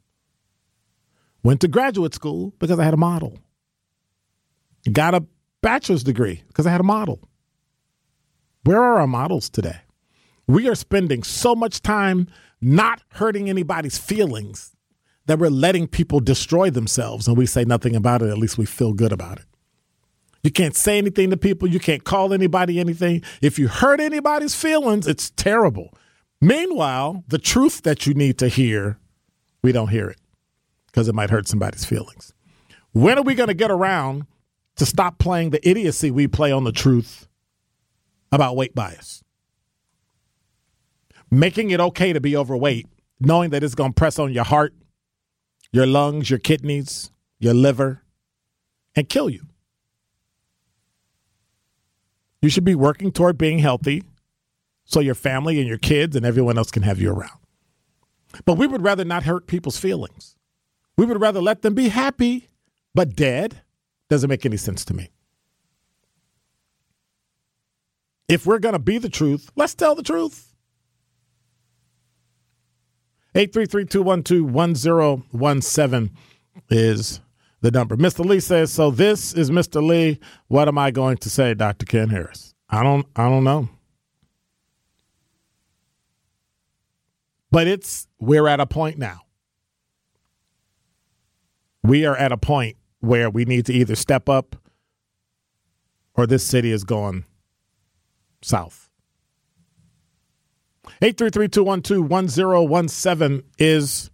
Went 1.46 1.62
to 1.62 1.68
graduate 1.68 2.16
school 2.16 2.56
because 2.58 2.80
I 2.80 2.84
had 2.84 2.96
a 2.96 2.98
model. 2.98 3.38
Got 4.92 5.14
a 5.14 5.24
bachelor's 5.62 6.04
degree 6.04 6.42
because 6.48 6.66
I 6.66 6.72
had 6.72 6.82
a 6.82 6.84
model. 6.84 7.20
Where 8.64 8.82
are 8.82 9.00
our 9.00 9.06
models 9.06 9.48
today? 9.52 9.82
We 10.48 10.68
are 10.68 10.74
spending 10.74 11.22
so 11.22 11.54
much 11.54 11.84
time 11.84 12.30
not 12.62 13.04
hurting 13.10 13.48
anybody's 13.48 13.96
feelings 13.96 14.76
that 15.28 15.38
we're 15.38 15.52
letting 15.52 15.88
people 15.88 16.20
destroy 16.20 16.72
themselves 16.72 17.28
and 17.28 17.38
we 17.38 17.46
say 17.46 17.64
nothing 17.64 17.96
about 17.96 18.24
it. 18.24 18.30
At 18.30 18.40
least 18.40 18.58
we 18.58 18.66
feel 18.66 18.94
good 18.94 19.12
about 19.12 19.38
it. 19.38 19.46
You 20.42 20.50
can't 20.50 20.76
say 20.76 20.98
anything 20.98 21.30
to 21.30 21.38
people. 21.38 21.68
You 21.68 21.80
can't 21.80 22.04
call 22.04 22.34
anybody 22.34 22.80
anything. 22.80 23.22
If 23.44 23.60
you 23.60 23.68
hurt 23.68 24.00
anybody's 24.00 24.56
feelings, 24.56 25.06
it's 25.06 25.30
terrible. 25.30 25.94
Meanwhile, 26.42 27.24
the 27.28 27.38
truth 27.38 27.84
that 27.84 28.08
you 28.08 28.16
need 28.16 28.40
to 28.40 28.48
hear, 28.48 28.98
we 29.62 29.72
don't 29.72 29.90
hear 29.90 30.10
it 30.10 30.18
because 30.96 31.10
it 31.10 31.14
might 31.14 31.30
hurt 31.30 31.46
somebody's 31.46 31.84
feelings. 31.84 32.34
When 32.94 33.18
are 33.18 33.22
we 33.22 33.36
going 33.36 33.50
to 33.50 33.54
get 33.54 33.70
around 33.70 34.28
to 34.78 34.86
stop 34.86 35.20
playing 35.20 35.50
the 35.50 35.68
idiocy 35.68 36.10
we 36.10 36.26
play 36.26 36.54
on 36.54 36.64
the 36.64 36.72
truth 36.72 37.28
about 38.32 38.56
weight 38.56 38.74
bias? 38.74 39.22
Making 41.30 41.72
it 41.72 41.82
okay 41.82 42.14
to 42.14 42.22
be 42.22 42.38
overweight, 42.38 42.88
knowing 43.20 43.50
that 43.50 43.62
it's 43.62 43.76
going 43.76 43.92
to 43.92 43.94
press 43.94 44.18
on 44.18 44.32
your 44.32 44.46
heart, 44.46 44.74
your 45.74 45.86
lungs, 45.86 46.30
your 46.30 46.40
kidneys, 46.40 47.12
your 47.40 47.54
liver, 47.54 48.02
and 48.96 49.10
kill 49.10 49.30
you. 49.30 49.42
You 52.42 52.48
should 52.48 52.64
be 52.64 52.76
working 52.76 53.12
toward 53.12 53.38
being 53.38 53.60
healthy 53.60 54.02
so 54.86 55.02
your 55.02 55.16
family 55.16 55.60
and 55.60 55.68
your 55.68 55.78
kids 55.78 56.16
and 56.16 56.26
everyone 56.26 56.58
else 56.58 56.72
can 56.72 56.84
have 56.84 57.02
you 57.02 57.12
around. 57.12 57.42
But 58.46 58.54
we 58.54 58.66
would 58.66 58.82
rather 58.82 59.04
not 59.04 59.24
hurt 59.24 59.46
people's 59.46 59.78
feelings. 59.78 60.35
We 60.98 61.06
would 61.06 61.20
rather 61.20 61.42
let 61.42 61.62
them 61.62 61.74
be 61.74 61.90
happy, 61.90 62.48
but 62.94 63.16
dead 63.16 63.62
doesn't 64.10 64.30
make 64.30 64.46
any 64.46 64.58
sense 64.58 64.86
to 64.86 64.94
me. 64.94 65.10
If 68.28 68.46
we're 68.46 68.60
going 68.60 68.74
to 68.74 68.80
be 68.80 68.98
the 68.98 69.10
truth, 69.10 69.50
let's 69.56 69.76
tell 69.76 69.96
the 69.96 70.04
truth. 70.04 70.52
833-212-1017 73.36 76.12
is 76.70 77.20
the 77.62 77.70
number. 77.70 77.98
Mr. 77.98 78.24
Lee 78.24 78.40
says, 78.40 78.72
"So 78.72 78.92
this 78.92 79.34
is 79.34 79.52
Mr. 79.52 79.86
Lee. 79.86 80.20
What 80.48 80.70
am 80.70 80.78
I 80.78 80.92
going 80.92 81.18
to 81.18 81.30
say, 81.30 81.54
Dr. 81.54 81.86
Ken 81.86 82.08
Harris?" 82.10 82.54
I 82.70 82.82
don't 82.82 83.06
I 83.16 83.28
don't 83.28 83.44
know. 83.44 83.68
But 87.52 87.68
it's 87.68 88.08
we're 88.20 88.48
at 88.48 88.62
a 88.62 88.66
point 88.66 88.98
now 88.98 89.25
we 91.86 92.06
are 92.06 92.18
at 92.18 92.32
a 92.32 92.38
point 92.38 92.78
where 93.00 93.30
we 93.30 93.46
need 93.46 93.68
to 93.68 93.74
either 93.74 93.94
step 93.96 94.28
up 94.28 94.56
or 96.16 96.26
this 96.26 96.44
city 96.44 96.72
is 96.72 96.84
going 96.84 97.26
south. 98.42 98.90
833-212-1017 101.02 103.44
is 103.58 104.12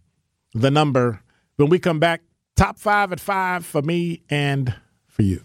the 0.53 0.71
number. 0.71 1.21
When 1.55 1.69
we 1.69 1.79
come 1.79 1.99
back, 1.99 2.21
top 2.55 2.77
five 2.77 3.11
at 3.11 3.19
five 3.19 3.65
for 3.65 3.81
me 3.81 4.21
and 4.29 4.75
for 5.07 5.23
you. 5.23 5.43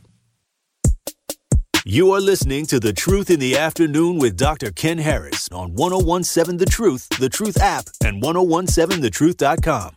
You 1.85 2.13
are 2.13 2.21
listening 2.21 2.67
to 2.67 2.79
The 2.81 2.93
Truth 2.93 3.31
in 3.31 3.39
the 3.39 3.57
Afternoon 3.57 4.19
with 4.19 4.37
Dr. 4.37 4.73
Ken 4.73 4.99
Harris 4.99 5.49
on 5.53 5.75
1017 5.75 6.59
The 6.59 6.67
Truth, 6.67 7.09
The 7.21 7.29
Truth 7.29 7.61
app, 7.61 7.85
and 8.05 8.21
1017thetruth.com. 8.21 9.97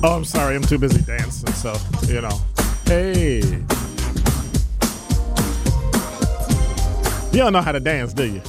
Oh, 0.00 0.14
I'm 0.14 0.24
sorry. 0.24 0.54
I'm 0.54 0.62
too 0.62 0.78
busy 0.78 1.02
dancing. 1.02 1.52
So, 1.54 1.76
you 2.06 2.20
know. 2.20 2.40
Hey. 2.84 3.40
You 7.32 7.38
don't 7.44 7.52
know 7.52 7.60
how 7.60 7.72
to 7.72 7.80
dance, 7.80 8.12
do 8.12 8.24
you? 8.24 8.40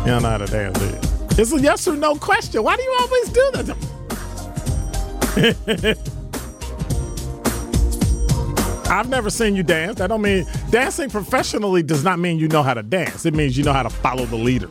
You 0.00 0.06
don't 0.06 0.22
know 0.22 0.30
how 0.30 0.38
to 0.38 0.46
dance, 0.46 0.78
do 0.78 0.86
you? 0.86 0.98
It's 1.38 1.52
a 1.52 1.60
yes 1.60 1.86
or 1.86 1.96
no 1.96 2.14
question. 2.16 2.62
Why 2.62 2.76
do 2.76 2.82
you 2.82 2.96
always 3.00 3.28
do 3.28 3.50
that? 3.52 3.76
I've 8.90 9.08
never 9.08 9.30
seen 9.30 9.54
you 9.54 9.62
dance. 9.62 9.98
That 9.98 10.08
don't 10.08 10.22
mean 10.22 10.46
dancing 10.70 11.10
professionally 11.10 11.82
does 11.82 12.02
not 12.02 12.18
mean 12.18 12.38
you 12.38 12.48
know 12.48 12.62
how 12.62 12.74
to 12.74 12.82
dance. 12.82 13.26
It 13.26 13.34
means 13.34 13.56
you 13.56 13.64
know 13.64 13.72
how 13.72 13.84
to 13.84 13.90
follow 13.90 14.26
the 14.26 14.36
leader. 14.36 14.68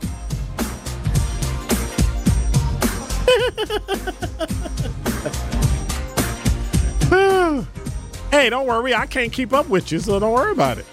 Hey, 8.39 8.49
don't 8.49 8.67
worry. 8.67 8.95
I 8.95 9.05
can't 9.05 9.33
keep 9.33 9.51
up 9.51 9.67
with 9.67 9.91
you, 9.91 9.99
so 9.99 10.17
don't 10.17 10.31
worry 10.31 10.53
about 10.53 10.77
it. 10.77 10.85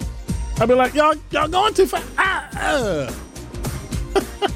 I'll 0.57 0.67
be 0.67 0.73
like, 0.73 0.93
y'all, 0.93 1.15
y'all 1.31 1.47
going 1.47 1.73
too 1.73 1.85
fast. 1.85 2.05
Ah, 2.17 2.49
uh. 2.59 3.13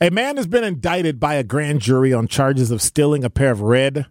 a 0.00 0.10
man 0.10 0.36
has 0.36 0.46
been 0.46 0.64
indicted 0.64 1.18
by 1.18 1.34
a 1.34 1.42
grand 1.42 1.80
jury 1.80 2.12
on 2.12 2.28
charges 2.28 2.70
of 2.70 2.82
stealing 2.82 3.24
a 3.24 3.30
pair 3.30 3.50
of 3.50 3.60
red, 3.60 4.06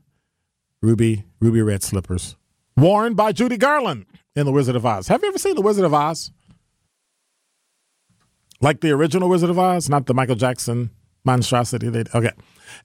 ruby 0.82 1.26
ruby 1.39 1.62
red 1.62 1.84
slippers 1.84 2.36
worn 2.78 3.15
by 3.15 3.34
Judy 3.34 3.58
Garland 3.58 4.06
in 4.36 4.45
The 4.45 4.52
Wizard 4.52 4.76
of 4.76 4.86
Oz. 4.86 5.08
Have 5.10 5.21
you 5.23 5.30
ever 5.30 5.38
seen 5.38 5.56
The 5.56 5.62
Wizard 5.62 5.84
of 5.84 5.93
Oz? 5.93 6.32
Like 8.62 8.82
the 8.82 8.91
original 8.91 9.28
Wizard 9.28 9.50
of 9.50 9.60
Oz, 9.60 9.89
not 9.89 10.06
the 10.06 10.13
Michael 10.13 10.36
Jackson 10.36 10.91
monstrosity. 11.26 11.89
They, 11.89 12.04
okay. 12.15 12.32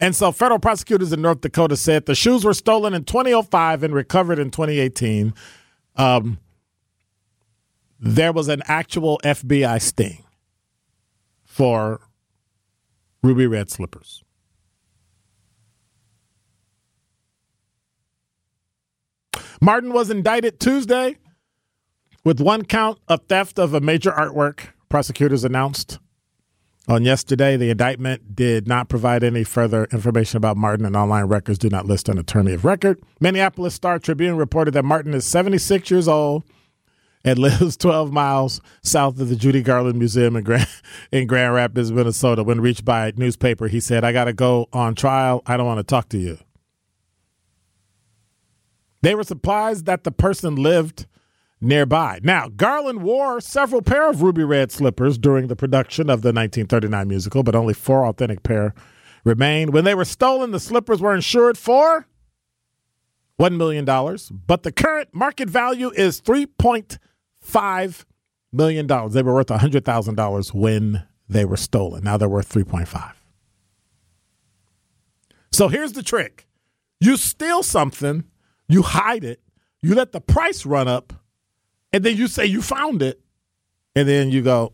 And 0.01 0.17
so 0.17 0.33
federal 0.33 0.59
prosecutors 0.59 1.13
in 1.13 1.23
North 1.23 1.43
Dakota 1.43 1.77
said 1.77 2.07
the 2.07 2.15
shoes 2.15 2.45
were 2.45 2.55
stolen 2.55 2.95
in 2.95 3.05
2005 3.05 3.83
and 3.83 3.95
recovered 3.95 4.39
in 4.39 4.51
2018. 4.51 5.35
Um, 5.97 6.39
there 8.01 8.33
was 8.33 8.49
an 8.49 8.63
actual 8.67 9.21
FBI 9.23 9.81
sting 9.81 10.25
for 11.45 12.01
ruby 13.23 13.47
red 13.47 13.71
slippers. 13.71 14.23
Martin 19.61 19.93
was 19.93 20.11
indicted 20.11 20.59
Tuesday 20.59 21.17
with 22.25 22.41
one 22.41 22.65
count 22.65 22.99
of 23.09 23.21
theft 23.29 23.59
of 23.59 23.75
a 23.75 23.81
major 23.81 24.11
artwork, 24.11 24.69
prosecutors 24.89 25.45
announced. 25.45 26.01
On 26.89 27.05
yesterday, 27.05 27.57
the 27.57 27.71
indictment 27.71 28.35
did 28.35 28.67
not 28.67 28.89
provide 28.89 29.23
any 29.23 29.45
further 29.45 29.85
information 29.93 30.37
about 30.37 30.57
Martin, 30.57 30.85
and 30.85 30.97
online 30.97 31.27
records 31.27 31.59
do 31.59 31.69
not 31.69 31.87
list 31.87 32.09
an 32.09 32.19
attorney 32.19 32.55
of 32.55 32.65
record. 32.65 33.01
Minneapolis 33.21 33.75
Star 33.75 34.01
Tribune 34.01 34.37
reported 34.37 34.75
that 34.75 34.85
Martin 34.85 35.15
is 35.15 35.25
76 35.25 35.93
years 35.93 36.09
old 36.09 36.43
and 37.25 37.39
lives 37.39 37.77
12 37.77 38.13
miles 38.13 38.61
south 38.83 39.21
of 39.21 39.29
the 39.29 39.37
Judy 39.37 39.63
Garland 39.63 39.99
Museum 39.99 40.37
in 40.37 40.45
Grand, 40.45 40.69
in 41.13 41.27
Grand 41.27 41.55
Rapids, 41.55 41.93
Minnesota. 41.93 42.43
When 42.43 42.61
reached 42.61 42.85
by 42.85 43.09
a 43.09 43.13
newspaper, 43.13 43.69
he 43.69 43.81
said, 43.81 44.05
I 44.05 44.13
got 44.13 44.25
to 44.25 44.33
go 44.33 44.69
on 44.73 44.95
trial. 44.95 45.43
I 45.47 45.57
don't 45.57 45.67
want 45.67 45.79
to 45.79 45.85
talk 45.85 46.09
to 46.11 46.19
you. 46.19 46.39
They 49.03 49.15
were 49.15 49.25
surprised 49.25 49.87
that 49.87 50.05
the 50.05 50.13
person 50.13 50.55
lived 50.55 51.07
nearby. 51.61 52.21
Now, 52.23 52.49
Garland 52.49 53.03
wore 53.03 53.41
several 53.41 53.83
pair 53.83 54.09
of 54.09 54.23
ruby 54.23 54.45
red 54.45 54.71
slippers 54.71 55.19
during 55.19 55.49
the 55.49 55.57
production 55.57 56.11
of 56.11 56.23
the 56.23 56.29
1939 56.29 57.09
musical, 57.09 57.43
but 57.43 57.55
only 57.55 57.75
four 57.75 58.07
authentic 58.07 58.43
pair 58.43 58.75
remained. 59.25 59.73
When 59.73 59.85
they 59.85 59.95
were 59.95 60.05
stolen, 60.05 60.51
the 60.51 60.61
slippers 60.61 61.01
were 61.01 61.15
insured 61.15 61.59
for 61.59 62.07
$1 63.41 63.57
million, 63.57 63.85
but 64.47 64.63
the 64.63 64.73
current 64.73 65.09
market 65.13 65.49
value 65.49 65.91
is 65.91 66.21
$3.5 67.45 68.05
million. 68.53 68.87
They 68.87 69.23
were 69.23 69.35
worth 69.35 69.51
a 69.51 69.59
$100,000 69.59 70.55
when 70.55 71.03
they 71.29 71.45
were 71.45 71.57
stolen. 71.57 72.05
Now 72.05 72.17
they're 72.17 72.29
worth 72.29 72.53
3.5. 72.53 73.13
So 75.51 75.69
here's 75.69 75.93
the 75.93 76.03
trick. 76.03 76.47
You 77.01 77.17
steal 77.17 77.63
something 77.63 78.25
you 78.73 78.83
hide 78.83 79.23
it, 79.23 79.41
you 79.83 79.95
let 79.95 80.13
the 80.13 80.21
price 80.21 80.65
run 80.65 80.89
up, 80.89 81.13
and 81.93 82.03
then 82.03 82.17
you 82.17 82.27
say 82.27 82.47
you 82.47 82.63
found 82.63 83.03
it, 83.03 83.21
and 83.95 84.09
then 84.09 84.31
you 84.31 84.41
go, 84.41 84.73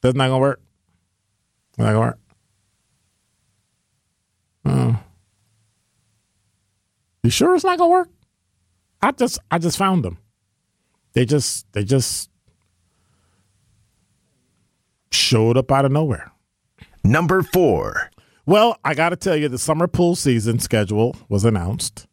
that's 0.00 0.16
not 0.16 0.28
gonna 0.28 0.38
work. 0.38 0.62
Not 1.76 1.86
gonna 1.86 2.00
work. 2.00 2.18
Oh. 4.64 4.98
You 7.22 7.30
sure 7.30 7.54
it's 7.54 7.64
not 7.64 7.78
gonna 7.78 7.90
work? 7.90 8.08
I 9.04 9.10
just 9.10 9.38
I 9.50 9.58
just 9.58 9.76
found 9.76 10.02
them. 10.02 10.16
They 11.12 11.26
just 11.26 11.70
they 11.74 11.84
just 11.84 12.30
showed 15.12 15.58
up 15.58 15.70
out 15.70 15.84
of 15.84 15.92
nowhere. 15.92 16.32
Number 17.04 17.42
four. 17.42 18.10
Well, 18.46 18.78
I 18.82 18.94
got 18.94 19.10
to 19.10 19.16
tell 19.16 19.36
you, 19.36 19.48
the 19.48 19.58
summer 19.58 19.86
pool 19.88 20.16
season 20.16 20.58
schedule 20.58 21.16
was 21.28 21.44
announced, 21.44 22.06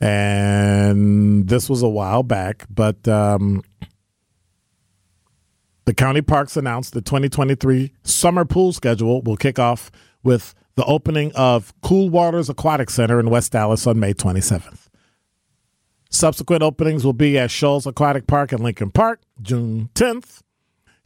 and 0.00 1.48
this 1.48 1.70
was 1.70 1.82
a 1.82 1.88
while 1.88 2.24
back, 2.24 2.66
but 2.68 3.06
um, 3.06 3.62
the 5.84 5.94
county 5.94 6.22
parks 6.22 6.56
announced 6.56 6.94
the 6.94 7.00
2023 7.00 7.92
summer 8.02 8.44
pool 8.44 8.72
schedule 8.72 9.22
will 9.22 9.36
kick 9.36 9.60
off 9.60 9.92
with 10.24 10.52
the 10.74 10.84
opening 10.84 11.30
of 11.36 11.72
Cool 11.80 12.08
Waters 12.08 12.48
Aquatic 12.48 12.90
Center 12.90 13.20
in 13.20 13.30
West 13.30 13.54
Allis 13.54 13.86
on 13.86 14.00
May 14.00 14.14
27th. 14.14 14.88
Subsequent 16.12 16.62
openings 16.62 17.04
will 17.06 17.14
be 17.14 17.38
at 17.38 17.50
Schulz 17.50 17.86
Aquatic 17.86 18.26
Park 18.26 18.52
in 18.52 18.62
Lincoln 18.62 18.90
Park, 18.90 19.22
June 19.40 19.88
10th, 19.94 20.42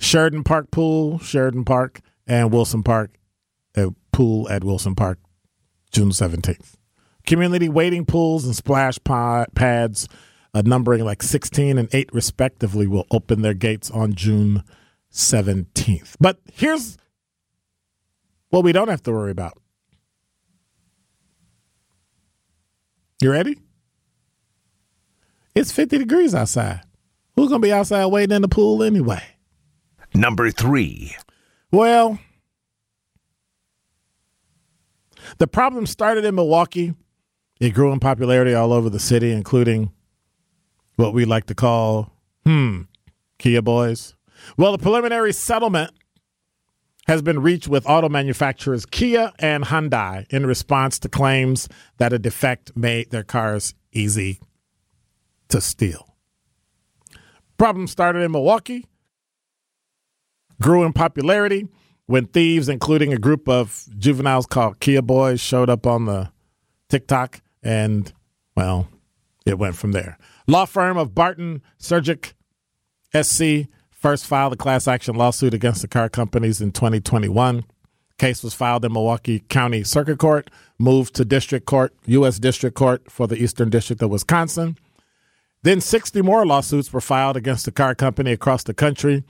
Sheridan 0.00 0.42
Park 0.42 0.72
Pool, 0.72 1.20
Sheridan 1.20 1.64
Park, 1.64 2.00
and 2.26 2.52
Wilson 2.52 2.82
Park 2.82 3.16
a 3.76 3.90
pool 4.12 4.48
at 4.48 4.64
Wilson 4.64 4.96
Park 4.96 5.18
June 5.92 6.10
17th. 6.10 6.74
Community 7.24 7.68
wading 7.68 8.04
pools 8.04 8.44
and 8.44 8.56
splash 8.56 8.98
pads, 9.04 10.08
uh, 10.54 10.62
numbering 10.64 11.04
like 11.04 11.22
16 11.22 11.78
and 11.78 11.88
8 11.92 12.10
respectively, 12.12 12.86
will 12.86 13.06
open 13.10 13.42
their 13.42 13.54
gates 13.54 13.90
on 13.90 14.14
June 14.14 14.64
17th. 15.12 16.16
But 16.20 16.40
here's 16.52 16.96
what 18.50 18.64
we 18.64 18.72
don't 18.72 18.88
have 18.88 19.02
to 19.02 19.12
worry 19.12 19.30
about. 19.30 19.58
You 23.20 23.30
ready? 23.30 23.56
It's 25.56 25.72
50 25.72 25.96
degrees 25.96 26.34
outside. 26.34 26.82
Who's 27.34 27.48
going 27.48 27.62
to 27.62 27.66
be 27.66 27.72
outside 27.72 28.04
waiting 28.06 28.36
in 28.36 28.42
the 28.42 28.48
pool 28.48 28.82
anyway? 28.82 29.22
Number 30.12 30.50
three. 30.50 31.16
Well, 31.72 32.18
the 35.38 35.46
problem 35.46 35.86
started 35.86 36.26
in 36.26 36.34
Milwaukee. 36.34 36.94
It 37.58 37.70
grew 37.70 37.90
in 37.90 38.00
popularity 38.00 38.52
all 38.52 38.70
over 38.70 38.90
the 38.90 39.00
city, 39.00 39.32
including 39.32 39.92
what 40.96 41.14
we 41.14 41.24
like 41.24 41.46
to 41.46 41.54
call, 41.54 42.12
hmm, 42.44 42.82
Kia 43.38 43.62
boys. 43.62 44.14
Well, 44.58 44.72
the 44.72 44.78
preliminary 44.78 45.32
settlement 45.32 45.90
has 47.06 47.22
been 47.22 47.40
reached 47.40 47.68
with 47.68 47.88
auto 47.88 48.10
manufacturers 48.10 48.84
Kia 48.84 49.32
and 49.38 49.64
Hyundai 49.64 50.30
in 50.30 50.44
response 50.44 50.98
to 50.98 51.08
claims 51.08 51.66
that 51.96 52.12
a 52.12 52.18
defect 52.18 52.76
made 52.76 53.10
their 53.10 53.24
cars 53.24 53.72
easy 53.90 54.38
to 55.48 55.60
steal. 55.60 56.14
Problem 57.58 57.86
started 57.86 58.20
in 58.20 58.32
Milwaukee, 58.32 58.86
grew 60.60 60.84
in 60.84 60.92
popularity 60.92 61.68
when 62.06 62.26
thieves, 62.26 62.68
including 62.68 63.12
a 63.12 63.18
group 63.18 63.48
of 63.48 63.84
juveniles 63.98 64.46
called 64.46 64.80
Kia 64.80 65.02
Boys, 65.02 65.40
showed 65.40 65.70
up 65.70 65.86
on 65.86 66.06
the 66.06 66.30
TikTok, 66.88 67.40
and 67.62 68.12
well, 68.56 68.88
it 69.44 69.58
went 69.58 69.76
from 69.76 69.92
there. 69.92 70.18
Law 70.46 70.66
firm 70.66 70.96
of 70.96 71.14
Barton 71.14 71.62
Cerjak 71.80 72.32
SC 73.12 73.68
first 73.90 74.26
filed 74.26 74.52
a 74.52 74.56
class 74.56 74.86
action 74.86 75.16
lawsuit 75.16 75.54
against 75.54 75.82
the 75.82 75.88
car 75.88 76.08
companies 76.08 76.60
in 76.60 76.72
2021. 76.72 77.64
Case 78.18 78.42
was 78.42 78.54
filed 78.54 78.84
in 78.84 78.92
Milwaukee 78.92 79.40
County 79.40 79.82
Circuit 79.84 80.18
Court, 80.18 80.50
moved 80.78 81.14
to 81.16 81.24
District 81.24 81.66
Court, 81.66 81.94
U.S. 82.06 82.38
District 82.38 82.74
Court 82.74 83.10
for 83.10 83.26
the 83.26 83.36
Eastern 83.36 83.68
District 83.68 84.00
of 84.00 84.10
Wisconsin. 84.10 84.78
Then 85.66 85.80
60 85.80 86.22
more 86.22 86.46
lawsuits 86.46 86.92
were 86.92 87.00
filed 87.00 87.36
against 87.36 87.64
the 87.64 87.72
car 87.72 87.96
company 87.96 88.30
across 88.30 88.62
the 88.62 88.72
country. 88.72 89.24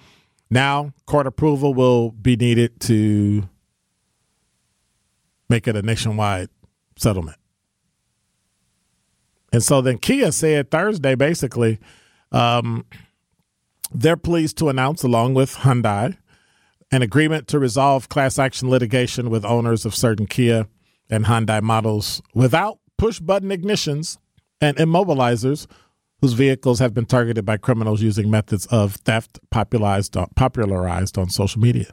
Now, 0.51 0.93
court 1.07 1.27
approval 1.27 1.73
will 1.73 2.11
be 2.11 2.37
needed 2.37 2.79
to 2.81 3.49
make 5.49 5.67
it 5.67 5.77
a 5.77 5.81
nationwide 5.81 6.51
settlement. 6.99 7.39
And 9.51 9.63
so 9.63 9.81
then 9.81 9.97
Kia 9.97 10.31
said 10.31 10.71
Thursday 10.71 11.15
basically 11.15 11.79
um, 12.33 12.85
they're 13.91 14.19
pleased 14.19 14.59
to 14.59 14.69
announce, 14.69 15.03
along 15.03 15.33
with 15.33 15.55
Hyundai, 15.55 16.19
an 16.93 17.01
agreement 17.01 17.49
to 17.49 17.59
resolve 17.59 18.11
class 18.11 18.39
action 18.39 18.69
litigation 18.69 19.31
with 19.31 19.43
owners 19.47 19.87
of 19.87 19.95
certain 19.95 20.27
Kia 20.27 20.67
and 21.09 21.25
Hyundai 21.25 21.63
models 21.63 22.21
without 22.35 22.79
push 22.99 23.21
button 23.21 23.49
ignitions 23.49 24.19
and 24.61 24.77
immobilizers 24.77 25.67
whose 26.27 26.33
vehicles 26.33 26.81
have 26.81 26.93
been 26.93 27.07
targeted 27.07 27.45
by 27.45 27.57
criminals 27.57 28.03
using 28.03 28.29
methods 28.29 28.67
of 28.67 28.97
theft 28.97 29.39
popularized, 29.51 30.17
popularized 30.35 31.17
on 31.17 31.31
social 31.31 31.61
media. 31.61 31.87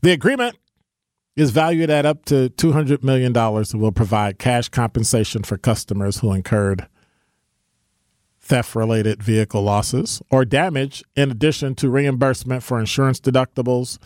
The 0.00 0.10
agreement 0.10 0.56
is 1.36 1.50
valued 1.50 1.90
at 1.90 2.06
up 2.06 2.24
to 2.24 2.48
$200 2.48 3.04
million 3.04 3.36
and 3.36 3.80
will 3.82 3.92
provide 3.92 4.38
cash 4.38 4.70
compensation 4.70 5.42
for 5.42 5.58
customers 5.58 6.20
who 6.20 6.32
incurred 6.32 6.86
theft 8.40 8.74
related 8.74 9.22
vehicle 9.22 9.60
losses 9.60 10.22
or 10.30 10.46
damage, 10.46 11.04
in 11.14 11.30
addition 11.30 11.74
to 11.74 11.90
reimbursement 11.90 12.62
for 12.62 12.80
insurance 12.80 13.20
deductibles, 13.20 13.98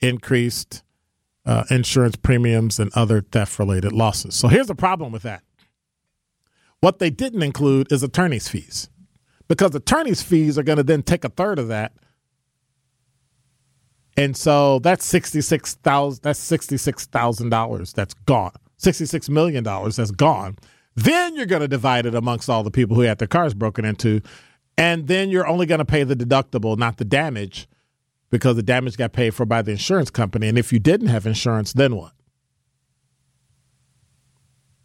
increased 0.00 0.82
uh, 1.44 1.64
insurance 1.68 2.16
premiums, 2.16 2.80
and 2.80 2.90
other 2.94 3.20
theft 3.20 3.58
related 3.58 3.92
losses. 3.92 4.34
So 4.34 4.48
here's 4.48 4.68
the 4.68 4.74
problem 4.74 5.12
with 5.12 5.24
that. 5.24 5.42
What 6.80 7.00
they 7.00 7.10
didn't 7.10 7.42
include 7.42 7.92
is 7.92 8.02
attorney's 8.02 8.48
fees 8.48 8.88
because 9.48 9.74
attorney's 9.74 10.22
fees 10.22 10.58
are 10.58 10.62
going 10.62 10.78
to 10.78 10.82
then 10.82 11.02
take 11.02 11.24
a 11.24 11.28
third 11.28 11.58
of 11.58 11.68
that. 11.68 11.92
And 14.16 14.36
so 14.36 14.78
that's 14.78 15.04
sixty-six 15.04 15.74
thousand. 15.74 16.22
That's 16.22 16.38
sixty-six 16.38 17.06
thousand 17.06 17.50
dollars. 17.50 17.92
That's 17.92 18.14
gone. 18.14 18.52
Sixty-six 18.78 19.28
million 19.28 19.62
dollars. 19.62 19.96
That's 19.96 20.10
gone. 20.10 20.56
Then 20.94 21.36
you're 21.36 21.44
going 21.44 21.60
to 21.60 21.68
divide 21.68 22.06
it 22.06 22.14
amongst 22.14 22.48
all 22.48 22.62
the 22.62 22.70
people 22.70 22.96
who 22.96 23.02
had 23.02 23.18
their 23.18 23.28
cars 23.28 23.52
broken 23.52 23.84
into, 23.84 24.22
and 24.78 25.06
then 25.06 25.28
you're 25.28 25.46
only 25.46 25.66
going 25.66 25.80
to 25.80 25.84
pay 25.84 26.04
the 26.04 26.16
deductible, 26.16 26.78
not 26.78 26.96
the 26.96 27.04
damage, 27.04 27.68
because 28.30 28.56
the 28.56 28.62
damage 28.62 28.96
got 28.96 29.12
paid 29.12 29.34
for 29.34 29.44
by 29.44 29.60
the 29.60 29.72
insurance 29.72 30.08
company. 30.08 30.48
And 30.48 30.56
if 30.56 30.72
you 30.72 30.78
didn't 30.78 31.08
have 31.08 31.26
insurance, 31.26 31.74
then 31.74 31.96
what? 31.96 32.12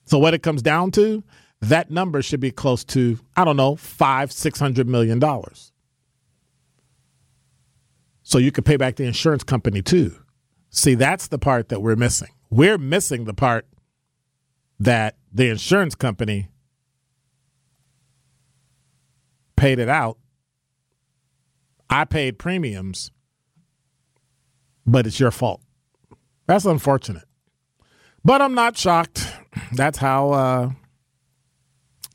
So 0.04 0.18
what 0.18 0.34
it 0.34 0.44
comes 0.44 0.62
down 0.62 0.92
to 0.92 1.24
that 1.62 1.92
number 1.92 2.22
should 2.22 2.40
be 2.40 2.52
close 2.52 2.84
to, 2.86 3.20
I 3.36 3.46
don't 3.46 3.58
know, 3.58 3.76
five, 3.76 4.32
six 4.32 4.60
hundred 4.60 4.88
million 4.88 5.20
dollars. 5.20 5.72
So 8.24 8.38
you 8.38 8.52
could 8.52 8.66
pay 8.66 8.78
back 8.78 8.96
the 8.96 9.06
insurance 9.06 9.44
company 9.44 9.82
too. 9.82 10.16
See, 10.70 10.96
that's 10.96 11.28
the 11.28 11.38
part 11.38 11.70
that 11.70 11.82
we're 11.82 11.96
missing. 11.96 12.30
We're 12.50 12.78
missing 12.78 13.26
the 13.26 13.34
part 13.34 13.68
that 14.80 15.18
the 15.32 15.50
insurance 15.50 15.96
company 15.96 16.50
paid 19.56 19.80
it 19.80 19.90
out. 19.90 20.18
I 21.90 22.06
paid 22.06 22.40
premiums, 22.40 23.12
but 24.86 25.06
it's 25.06 25.20
your 25.20 25.32
fault. 25.32 25.62
That's 26.48 26.66
unfortunate. 26.66 27.26
But 28.24 28.42
I'm 28.42 28.56
not 28.56 28.78
shocked. 28.78 29.28
That's 29.74 29.98
how 29.98 30.32
uh, 30.32 30.72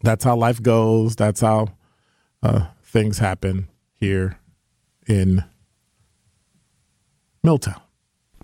that's 0.02 0.24
how 0.24 0.36
life 0.36 0.62
goes. 0.62 1.16
That's 1.16 1.40
how 1.40 1.68
uh, 2.42 2.66
things 2.82 3.18
happen 3.18 3.68
here 3.94 4.38
in 5.06 5.44
Milltown. 7.42 7.80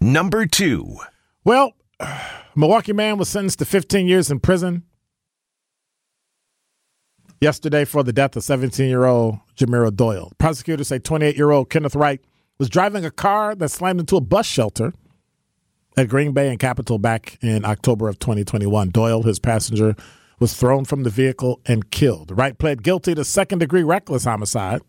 Number 0.00 0.46
two. 0.46 0.96
Well, 1.44 1.72
Milwaukee 2.54 2.92
man 2.92 3.18
was 3.18 3.28
sentenced 3.28 3.58
to 3.60 3.64
15 3.64 4.06
years 4.06 4.30
in 4.30 4.40
prison 4.40 4.84
yesterday 7.40 7.84
for 7.84 8.02
the 8.02 8.12
death 8.12 8.36
of 8.36 8.44
17 8.44 8.88
year 8.88 9.04
old 9.04 9.38
Jamira 9.56 9.94
Doyle. 9.94 10.32
Prosecutors 10.38 10.88
say 10.88 10.98
28 10.98 11.36
year 11.36 11.50
old 11.50 11.70
Kenneth 11.70 11.96
Wright 11.96 12.20
was 12.58 12.68
driving 12.68 13.04
a 13.04 13.10
car 13.10 13.54
that 13.54 13.68
slammed 13.70 14.00
into 14.00 14.16
a 14.16 14.20
bus 14.20 14.46
shelter 14.46 14.92
at 15.96 16.08
Green 16.08 16.32
Bay 16.32 16.48
and 16.48 16.58
Capitol 16.58 16.98
back 16.98 17.38
in 17.42 17.64
October 17.64 18.08
of 18.08 18.18
2021. 18.18 18.90
Doyle, 18.90 19.22
his 19.22 19.38
passenger, 19.38 19.96
was 20.42 20.54
thrown 20.54 20.84
from 20.84 21.04
the 21.04 21.08
vehicle 21.10 21.60
and 21.66 21.92
killed. 21.92 22.36
Wright 22.36 22.58
pled 22.58 22.82
guilty 22.82 23.14
to 23.14 23.24
second 23.24 23.60
degree 23.60 23.84
reckless 23.84 24.24
homicide 24.24 24.82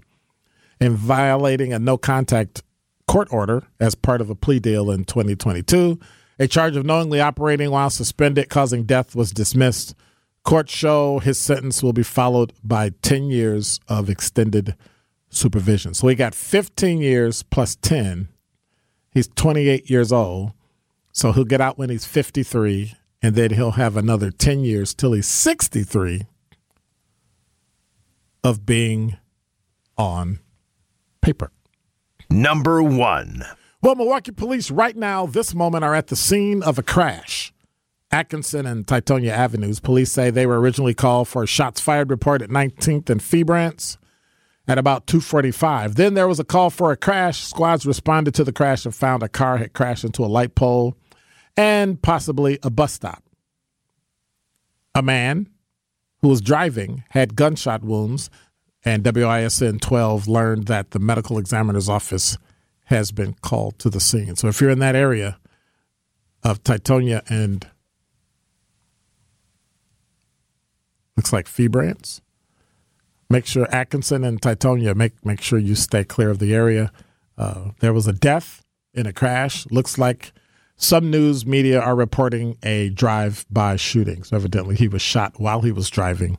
and 0.80 0.98
violating 0.98 1.72
a 1.72 1.78
no 1.78 1.96
contact 1.96 2.64
court 3.08 3.28
order 3.32 3.62
as 3.80 3.94
part 3.94 4.20
of 4.20 4.32
a 4.32 4.36
plea 4.36 4.60
deal 4.60 4.90
in 4.90 5.06
2022. 5.06 6.00
A 6.40 6.48
charge 6.48 6.76
of 6.76 6.88
knowingly 6.88 7.22
operating 7.22 7.70
while 7.70 7.92
suspended, 7.92 8.50
causing 8.50 8.84
death, 8.86 9.16
was 9.16 9.30
dismissed. 9.32 9.94
Courts 10.44 10.74
show 10.74 11.20
his 11.20 11.38
sentence 11.38 11.84
will 11.84 11.94
be 11.94 12.02
followed 12.02 12.52
by 12.64 12.90
10 13.04 13.26
years 13.26 13.80
of 13.88 14.10
extended 14.10 14.76
supervision. 15.30 15.94
So 15.94 16.08
he 16.08 16.16
got 16.16 16.34
15 16.34 17.00
years 17.00 17.44
plus 17.44 17.76
10. 17.76 18.28
He's 19.12 19.28
28 19.28 19.88
years 19.88 20.12
old. 20.12 20.54
So 21.12 21.32
he'll 21.32 21.44
get 21.44 21.62
out 21.62 21.78
when 21.78 21.92
he's 21.92 22.06
53 22.06 22.96
and 23.24 23.36
then 23.36 23.52
he'll 23.52 23.72
have 23.72 23.96
another 23.96 24.30
10 24.30 24.66
years 24.66 24.94
till 24.94 25.14
he's 25.14 25.28
63 25.28 26.28
of 28.44 28.66
being 28.66 29.16
on 29.98 30.40
paper. 31.22 31.50
Number 32.30 32.84
one. 32.84 33.44
Well, 33.82 33.96
Milwaukee 33.96 34.32
police 34.32 34.70
right 34.70 34.96
now, 34.96 35.26
this 35.26 35.56
moment, 35.56 35.86
are 35.86 35.96
at 35.96 36.08
the 36.08 36.18
scene 36.18 36.62
of 36.62 36.78
a 36.78 36.84
crash. 36.84 37.54
Atkinson 38.12 38.66
and 38.66 38.86
Teutonia 38.86 39.32
Avenues. 39.32 39.80
Police 39.80 40.12
say 40.12 40.30
they 40.30 40.46
were 40.46 40.60
originally 40.60 40.94
called 40.94 41.28
for 41.28 41.44
a 41.44 41.48
shots 41.48 41.80
fired 41.80 42.12
report 42.12 42.42
at 42.42 42.50
19th 42.50 43.10
and 43.10 43.22
Fiebrantz 43.22 43.98
at 44.68 44.78
about 44.78 45.08
2:45. 45.08 45.96
Then 45.96 46.14
there 46.14 46.28
was 46.28 46.40
a 46.40 46.44
call 46.44 46.70
for 46.70 46.92
a 46.92 46.98
crash. 46.98 47.44
Squads 47.44 47.86
responded 47.86 48.34
to 48.36 48.44
the 48.44 48.54
crash 48.54 48.86
and 48.86 48.94
found 48.94 49.24
a 49.24 49.30
car 49.30 49.58
had 49.58 49.74
crashed 49.74 50.04
into 50.04 50.24
a 50.24 50.28
light 50.28 50.54
pole 50.56 50.96
and 51.56 52.02
possibly 52.02 52.60
a 52.64 52.70
bus 52.70 52.94
stop. 52.94 53.24
A 54.96 55.02
man 55.02 55.50
who 56.22 56.30
was 56.30 56.42
driving 56.42 57.04
had 57.12 57.36
gunshot 57.36 57.84
wounds, 57.84 58.30
and 58.86 59.04
WISN 59.04 59.80
12 59.80 60.28
learned 60.28 60.68
that 60.68 60.92
the 60.92 61.00
medical 61.00 61.38
examiner's 61.38 61.90
office 61.90 62.38
has 62.86 63.12
been 63.12 63.34
called 63.42 63.80
to 63.80 63.90
the 63.90 64.00
scene. 64.00 64.36
So 64.36 64.48
if 64.48 64.60
you're 64.60 64.70
in 64.70 64.80
that 64.80 64.96
area, 64.96 65.38
of 66.44 66.64
Teutonia 66.64 67.24
and 67.30 67.68
looks 71.16 71.32
like 71.32 71.48
Fiebrantz. 71.48 72.22
Make 73.30 73.46
sure 73.46 73.68
Atkinson 73.74 74.24
and 74.24 74.42
Teutonia 74.42 74.96
make 74.96 75.26
make 75.26 75.42
sure 75.42 75.58
you 75.58 75.76
stay 75.76 76.04
clear 76.04 76.30
of 76.30 76.40
the 76.40 76.54
area. 76.54 76.92
Uh, 77.38 77.72
there 77.80 77.94
was 77.94 78.08
a 78.08 78.14
death 78.14 78.64
in 78.94 79.08
a 79.08 79.14
crash. 79.14 79.66
Looks 79.72 79.98
like 79.98 80.34
some 80.76 81.10
news 81.10 81.46
media 81.46 81.80
are 81.80 81.96
reporting 81.96 82.58
a 82.64 82.90
drive-by 82.90 83.76
shooting. 83.78 84.24
So 84.24 84.36
evidently, 84.36 84.76
he 84.76 84.88
was 84.88 85.02
shot 85.02 85.40
while 85.40 85.62
he 85.62 85.72
was 85.72 85.90
driving 85.90 86.38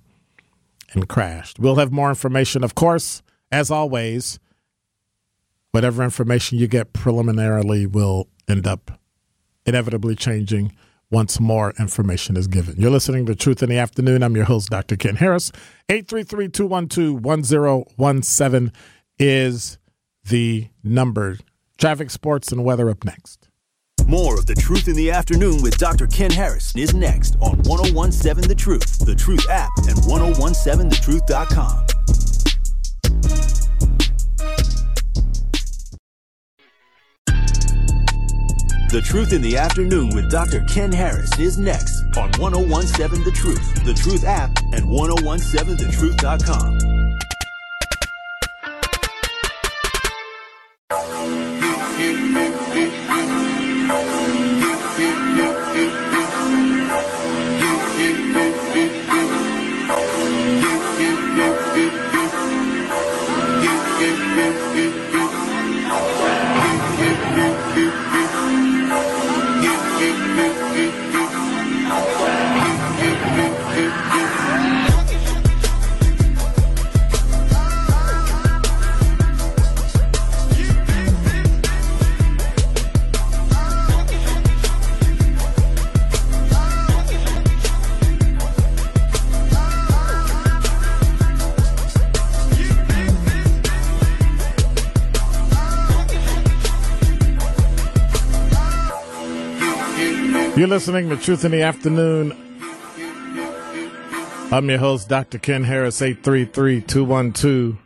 and 0.93 1.09
crashed. 1.09 1.59
We'll 1.59 1.77
have 1.77 1.93
more 1.93 2.09
information, 2.09 2.65
of 2.65 2.75
course, 2.75 3.23
as 3.51 3.71
always. 3.71 4.39
Whatever 5.71 6.05
information 6.05 6.59
you 6.59 6.69
get 6.69 6.93
preliminarily 6.93 7.87
will 7.87 8.29
end 8.49 8.67
up 8.67 9.01
inevitably 9.67 10.15
changing 10.15 10.73
once 11.11 11.39
more 11.41 11.73
information 11.79 12.37
is 12.37 12.47
given. 12.47 12.75
You're 12.77 12.91
listening 12.91 13.27
to 13.27 13.35
Truth 13.35 13.63
in 13.63 13.69
the 13.69 13.79
Afternoon. 13.79 14.23
I'm 14.23 14.37
your 14.37 14.45
host, 14.45 14.71
Dr. 14.71 14.97
Ken 14.97 15.17
Harris. 15.17 15.53
833 15.89 16.49
212 16.49 17.23
1017 17.23 18.73
is 19.19 19.79
the 20.29 20.69
number. 20.83 21.39
Traffic, 21.79 22.11
sports, 22.11 22.53
and 22.53 22.65
weather 22.65 22.91
up 22.91 23.05
next. 23.05 23.44
More 24.07 24.39
of 24.39 24.47
the 24.47 24.55
Truth 24.55 24.89
in 24.89 24.97
the 24.97 25.11
Afternoon 25.11 25.63
with 25.63 25.79
Dr. 25.79 26.07
Ken 26.07 26.31
Harris 26.31 26.77
is 26.77 26.95
next 26.95 27.37
on 27.41 27.57
1017 27.63 28.49
The 28.49 28.55
Truth, 28.55 28.99
The 28.99 29.15
Truth 29.15 29.49
app, 29.49 29.71
and 29.79 29.97
1017thetruth.com. 29.97 31.87
The 38.91 39.01
Truth 39.01 39.33
in 39.33 39.41
the 39.43 39.57
Afternoon 39.57 40.15
with 40.15 40.31
Dr. 40.31 40.61
Ken 40.69 40.93
Harris 40.93 41.37
is 41.39 41.59
next 41.59 42.01
on 42.17 42.31
1017 42.39 43.25
The 43.25 43.33
Truth, 43.33 43.85
The 43.85 43.95
Truth 43.95 44.25
app, 44.25 44.57
and 44.73 44.85
1017thetruth.com. 44.85 46.94
You're 100.65 100.71
listening 100.71 101.11
to 101.11 101.19
Truth 101.19 101.45
in 101.45 101.51
the 101.51 101.61
Afternoon. 101.61 102.33
I'm 104.51 104.67
your 104.71 104.79
host, 104.79 105.11
Dr. 105.11 105.37
Ken 105.39 105.63
Harris, 105.63 106.01
833 106.01 106.81
212 106.81 107.77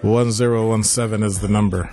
1017 0.00 1.22
is 1.22 1.40
the 1.40 1.48
number. 1.48 1.90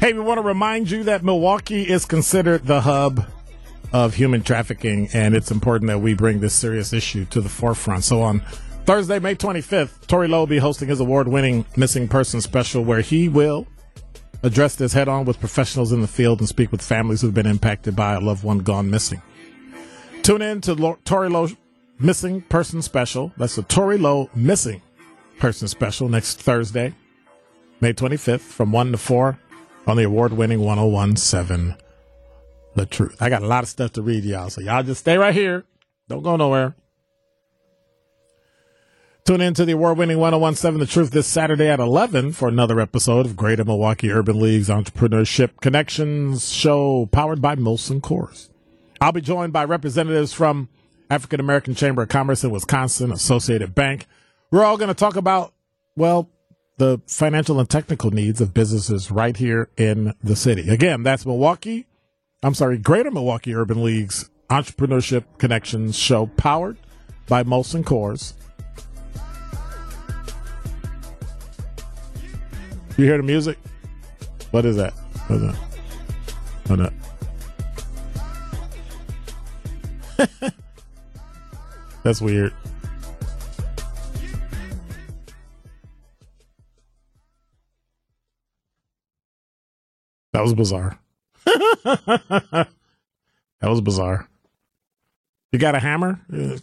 Hey, 0.00 0.12
we 0.12 0.20
want 0.20 0.36
to 0.36 0.42
remind 0.42 0.90
you 0.90 1.04
that 1.04 1.24
Milwaukee 1.24 1.88
is 1.88 2.04
considered 2.04 2.66
the 2.66 2.82
hub 2.82 3.24
of 3.94 4.12
human 4.12 4.42
trafficking, 4.42 5.08
and 5.14 5.34
it's 5.34 5.50
important 5.50 5.88
that 5.88 6.00
we 6.00 6.12
bring 6.12 6.40
this 6.40 6.52
serious 6.52 6.92
issue 6.92 7.24
to 7.24 7.40
the 7.40 7.48
forefront. 7.48 8.04
So 8.04 8.20
on 8.20 8.40
Thursday, 8.84 9.18
May 9.18 9.34
25th, 9.34 10.06
Tori 10.08 10.28
Lowe 10.28 10.40
will 10.40 10.46
be 10.46 10.58
hosting 10.58 10.88
his 10.88 11.00
award 11.00 11.26
winning 11.26 11.64
Missing 11.74 12.08
Person 12.08 12.42
special 12.42 12.84
where 12.84 13.00
he 13.00 13.30
will 13.30 13.66
address 14.44 14.76
this 14.76 14.92
head 14.92 15.08
on 15.08 15.24
with 15.24 15.40
professionals 15.40 15.90
in 15.90 16.02
the 16.02 16.06
field 16.06 16.38
and 16.38 16.48
speak 16.48 16.70
with 16.70 16.82
families 16.82 17.22
who've 17.22 17.34
been 17.34 17.46
impacted 17.46 17.96
by 17.96 18.12
a 18.12 18.20
loved 18.20 18.44
one 18.44 18.58
gone 18.58 18.90
missing. 18.90 19.22
Tune 20.22 20.42
in 20.42 20.60
to 20.62 20.74
Lo- 20.74 20.98
Tori 21.04 21.28
Lowe 21.28 21.48
Missing 21.98 22.42
Person 22.42 22.82
Special. 22.82 23.32
That's 23.36 23.56
the 23.56 23.62
Tori 23.62 23.98
Lowe 23.98 24.28
Missing 24.34 24.82
Person 25.38 25.66
Special 25.66 26.08
next 26.08 26.40
Thursday, 26.40 26.94
May 27.80 27.92
25th 27.94 28.40
from 28.40 28.70
1 28.70 28.92
to 28.92 28.98
4 28.98 29.38
on 29.86 29.96
the 29.96 30.04
award 30.04 30.34
winning 30.34 30.60
1017 30.60 31.76
The 32.74 32.86
Truth. 32.86 33.20
I 33.20 33.30
got 33.30 33.42
a 33.42 33.46
lot 33.46 33.64
of 33.64 33.70
stuff 33.70 33.92
to 33.92 34.02
read, 34.02 34.24
y'all, 34.24 34.50
so 34.50 34.60
y'all 34.60 34.82
just 34.82 35.00
stay 35.00 35.16
right 35.16 35.34
here. 35.34 35.64
Don't 36.08 36.22
go 36.22 36.36
nowhere. 36.36 36.76
Tune 39.26 39.40
in 39.40 39.54
to 39.54 39.64
the 39.64 39.72
award 39.72 39.96
winning 39.96 40.18
1017 40.18 40.78
The 40.78 40.84
Truth 40.84 41.10
this 41.12 41.26
Saturday 41.26 41.66
at 41.66 41.80
11 41.80 42.32
for 42.32 42.46
another 42.46 42.78
episode 42.78 43.24
of 43.24 43.36
Greater 43.36 43.64
Milwaukee 43.64 44.10
Urban 44.10 44.38
League's 44.38 44.68
Entrepreneurship 44.68 45.62
Connections 45.62 46.52
show 46.52 47.06
powered 47.06 47.40
by 47.40 47.56
Molson 47.56 48.02
Coors. 48.02 48.50
I'll 49.00 49.12
be 49.12 49.22
joined 49.22 49.54
by 49.54 49.64
representatives 49.64 50.34
from 50.34 50.68
African 51.08 51.40
American 51.40 51.74
Chamber 51.74 52.02
of 52.02 52.10
Commerce 52.10 52.44
in 52.44 52.50
Wisconsin, 52.50 53.10
Associated 53.10 53.74
Bank. 53.74 54.04
We're 54.50 54.62
all 54.62 54.76
going 54.76 54.88
to 54.88 54.94
talk 54.94 55.16
about, 55.16 55.54
well, 55.96 56.28
the 56.76 57.00
financial 57.06 57.58
and 57.58 57.70
technical 57.70 58.10
needs 58.10 58.42
of 58.42 58.52
businesses 58.52 59.10
right 59.10 59.38
here 59.38 59.70
in 59.78 60.12
the 60.22 60.36
city. 60.36 60.68
Again, 60.68 61.02
that's 61.02 61.24
Milwaukee, 61.24 61.86
I'm 62.42 62.52
sorry, 62.52 62.76
Greater 62.76 63.10
Milwaukee 63.10 63.54
Urban 63.54 63.82
League's 63.82 64.28
Entrepreneurship 64.50 65.24
Connections 65.38 65.98
show 65.98 66.26
powered 66.26 66.76
by 67.26 67.42
Molson 67.42 67.84
Coors. 67.84 68.34
You 72.96 73.06
hear 73.06 73.16
the 73.16 73.24
music? 73.24 73.58
What 74.52 74.64
is 74.64 74.76
that? 74.76 74.94
Is 75.28 75.40
that? 75.40 75.56
Hold 76.68 76.80
up. 76.80 76.92
That's 82.04 82.20
weird. 82.20 82.54
That 90.32 90.42
was 90.42 90.54
bizarre. 90.54 90.98
that 91.44 92.68
was 93.62 93.80
bizarre. 93.80 94.28
You 95.50 95.58
got 95.58 95.74
a 95.74 95.80
hammer? 95.80 96.20
Uh, 96.32 96.58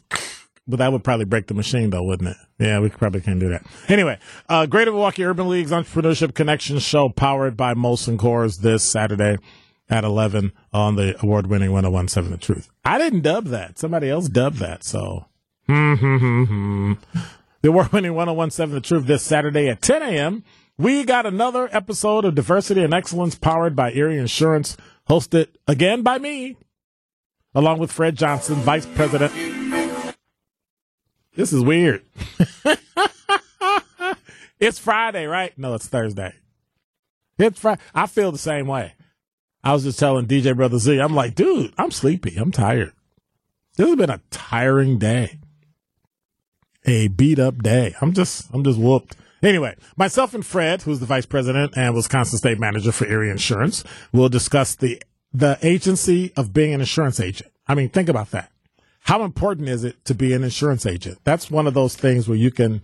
But 0.67 0.77
that 0.77 0.91
would 0.91 1.03
probably 1.03 1.25
break 1.25 1.47
the 1.47 1.53
machine, 1.53 1.89
though, 1.89 2.03
wouldn't 2.03 2.29
it? 2.29 2.37
Yeah, 2.59 2.79
we 2.79 2.89
probably 2.89 3.21
can't 3.21 3.39
do 3.39 3.49
that. 3.49 3.65
Anyway, 3.87 4.19
uh, 4.47 4.67
Greater 4.67 4.91
Milwaukee 4.91 5.23
Urban 5.23 5.49
League's 5.49 5.71
Entrepreneurship 5.71 6.35
Connection 6.35 6.79
show 6.79 7.09
powered 7.09 7.57
by 7.57 7.73
Molson 7.73 8.17
Coors 8.17 8.59
this 8.59 8.83
Saturday 8.83 9.37
at 9.89 10.03
11 10.03 10.51
on 10.71 10.95
the 10.95 11.21
award 11.21 11.47
winning 11.47 11.71
1017 11.71 12.31
The 12.31 12.37
Truth. 12.37 12.69
I 12.85 12.97
didn't 12.97 13.21
dub 13.21 13.45
that. 13.47 13.79
Somebody 13.79 14.09
else 14.09 14.29
dubbed 14.29 14.57
that. 14.57 14.83
So, 14.83 15.25
the 15.67 16.97
award 17.65 17.91
winning 17.91 18.13
1017 18.13 18.73
The 18.75 18.81
Truth 18.81 19.05
this 19.07 19.23
Saturday 19.23 19.67
at 19.67 19.81
10 19.81 20.01
a.m. 20.03 20.43
We 20.77 21.03
got 21.03 21.25
another 21.25 21.69
episode 21.71 22.23
of 22.23 22.35
Diversity 22.35 22.83
and 22.83 22.93
Excellence 22.93 23.35
powered 23.35 23.75
by 23.75 23.91
Erie 23.91 24.17
Insurance, 24.17 24.77
hosted 25.09 25.47
again 25.67 26.01
by 26.01 26.17
me, 26.17 26.55
along 27.53 27.79
with 27.79 27.91
Fred 27.91 28.15
Johnson, 28.15 28.55
Vice 28.55 28.85
President. 28.85 29.60
This 31.35 31.53
is 31.53 31.63
weird. 31.63 32.03
it's 34.59 34.79
Friday, 34.79 35.25
right? 35.25 35.57
No, 35.57 35.73
it's 35.73 35.87
Thursday. 35.87 36.33
It's 37.37 37.59
Friday. 37.59 37.81
I 37.95 38.07
feel 38.07 38.31
the 38.31 38.37
same 38.37 38.67
way. 38.67 38.93
I 39.63 39.73
was 39.73 39.83
just 39.83 39.99
telling 39.99 40.25
DJ 40.25 40.55
Brother 40.55 40.77
Z, 40.77 40.99
I'm 40.99 41.15
like, 41.15 41.35
dude, 41.35 41.73
I'm 41.77 41.91
sleepy. 41.91 42.35
I'm 42.35 42.51
tired. 42.51 42.91
This 43.77 43.87
has 43.87 43.95
been 43.95 44.09
a 44.09 44.21
tiring 44.29 44.97
day. 44.97 45.39
A 46.85 47.07
beat 47.07 47.39
up 47.39 47.61
day. 47.61 47.95
I'm 48.01 48.11
just, 48.13 48.49
I'm 48.53 48.63
just 48.63 48.79
whooped. 48.79 49.15
Anyway, 49.41 49.75
myself 49.95 50.33
and 50.33 50.45
Fred, 50.45 50.81
who's 50.81 50.99
the 50.99 51.05
vice 51.05 51.25
president 51.25 51.73
and 51.75 51.95
Wisconsin 51.95 52.37
state 52.37 52.59
manager 52.59 52.91
for 52.91 53.05
Erie 53.07 53.29
Insurance, 53.29 53.83
will 54.11 54.29
discuss 54.29 54.75
the, 54.75 55.01
the 55.31 55.57
agency 55.61 56.33
of 56.35 56.53
being 56.53 56.73
an 56.73 56.81
insurance 56.81 57.19
agent. 57.19 57.51
I 57.67 57.75
mean, 57.75 57.89
think 57.89 58.09
about 58.09 58.31
that. 58.31 58.51
How 59.01 59.23
important 59.23 59.67
is 59.67 59.83
it 59.83 60.03
to 60.05 60.13
be 60.13 60.33
an 60.33 60.43
insurance 60.43 60.85
agent? 60.85 61.19
That's 61.23 61.51
one 61.51 61.67
of 61.67 61.73
those 61.73 61.95
things 61.95 62.27
where 62.27 62.37
you 62.37 62.51
can 62.51 62.81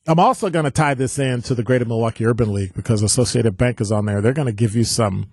I'm 0.08 0.20
also 0.20 0.50
going 0.50 0.66
to 0.66 0.72
tie 0.72 0.96
this 0.96 1.20
in 1.20 1.44
to 1.44 1.54
the 1.54 1.62
Greater 1.62 1.86
Milwaukee 1.86 2.26
Urban 2.26 2.52
League 2.52 2.74
because 2.74 3.04
Associated 3.04 3.58
Bank 3.58 3.80
is 3.80 3.92
on 3.92 4.06
there. 4.06 4.22
They're 4.22 4.34
going 4.34 4.48
to 4.48 4.52
give 4.52 4.76
you 4.76 4.84
some 4.84 5.30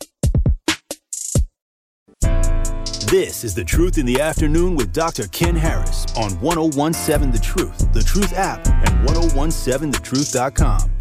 This 3.09 3.45
is 3.45 3.55
The 3.55 3.63
Truth 3.63 3.97
in 3.97 4.05
the 4.05 4.19
Afternoon 4.19 4.75
with 4.75 4.91
Dr. 4.91 5.29
Ken 5.29 5.55
Harris 5.55 6.05
on 6.17 6.31
1017 6.41 7.31
The 7.31 7.39
Truth, 7.39 7.93
The 7.93 8.03
Truth 8.03 8.33
app, 8.33 8.67
and 8.67 9.07
1017thetruth.com. 9.07 10.96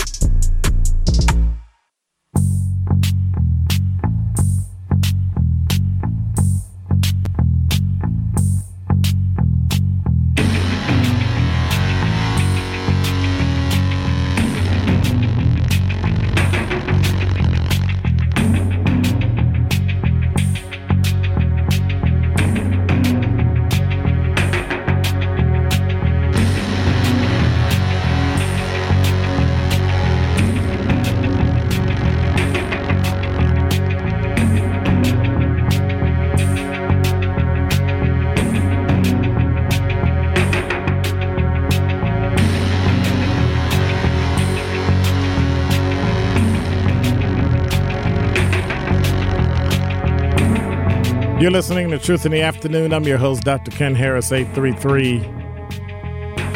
You're 51.47 51.53
listening 51.53 51.90
to 51.90 51.99
Truth 52.01 52.27
in 52.27 52.33
the 52.33 52.42
Afternoon. 52.42 52.92
I'm 52.92 53.05
your 53.05 53.19
host, 53.19 53.44
Dr. 53.44 53.71
Ken 53.71 53.94
Harris, 53.94 54.33
833 54.33 55.21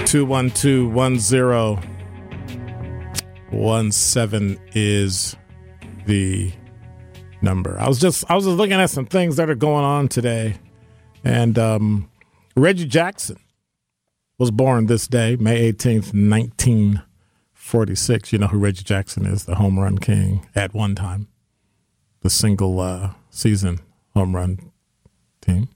212 0.05 1.85
1017 3.53 4.61
is 4.75 5.37
the 6.07 6.51
number. 7.41 7.79
I 7.79 7.87
was 7.87 8.01
just 8.01 8.29
I 8.29 8.35
was 8.35 8.47
just 8.47 8.57
looking 8.57 8.81
at 8.81 8.91
some 8.91 9.07
things 9.07 9.37
that 9.37 9.49
are 9.49 9.55
going 9.55 9.85
on 9.85 10.09
today. 10.09 10.57
And 11.23 11.57
um, 11.57 12.11
Reggie 12.57 12.87
Jackson 12.87 13.39
was 14.39 14.51
born 14.51 14.87
this 14.87 15.07
day, 15.07 15.37
May 15.37 15.73
18th, 15.73 16.13
1946. 16.13 18.33
You 18.33 18.41
know 18.41 18.49
who 18.49 18.59
Reggie 18.59 18.83
Jackson 18.83 19.25
is, 19.25 19.45
the 19.45 19.55
home 19.55 19.79
run 19.79 19.99
king 19.99 20.49
at 20.57 20.75
one 20.75 20.97
time, 20.97 21.29
the 22.23 22.31
single 22.31 22.81
uh, 22.81 23.13
season 23.31 23.79
home 24.15 24.35
run 24.35 24.70
team. 25.41 25.69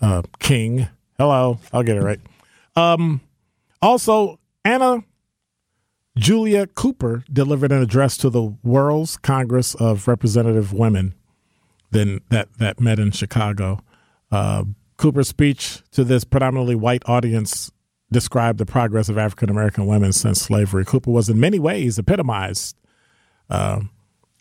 Uh, 0.00 0.22
king. 0.38 0.88
Hello, 1.18 1.58
I'll 1.72 1.82
get 1.82 1.96
it 1.96 2.02
right. 2.02 2.20
Um, 2.76 3.20
also, 3.80 4.38
Anna 4.64 5.04
Julia 6.16 6.66
Cooper 6.66 7.24
delivered 7.32 7.72
an 7.72 7.82
address 7.82 8.16
to 8.18 8.30
the 8.30 8.56
World's 8.62 9.16
Congress 9.16 9.74
of 9.74 10.08
Representative 10.08 10.72
Women 10.72 11.14
then 11.94 12.20
that, 12.28 12.48
that 12.58 12.80
met 12.80 12.98
in 12.98 13.10
Chicago. 13.12 13.80
Uh, 14.30 14.64
Cooper's 14.98 15.28
speech 15.28 15.80
to 15.92 16.04
this 16.04 16.24
predominantly 16.24 16.74
white 16.74 17.02
audience 17.06 17.72
described 18.12 18.58
the 18.58 18.66
progress 18.66 19.08
of 19.08 19.16
African 19.16 19.48
American 19.48 19.86
women 19.86 20.12
since 20.12 20.40
slavery. 20.40 20.84
Cooper 20.84 21.10
was 21.10 21.30
in 21.30 21.40
many 21.40 21.58
ways 21.58 21.98
epitomized. 21.98 22.76
Uh, 23.48 23.80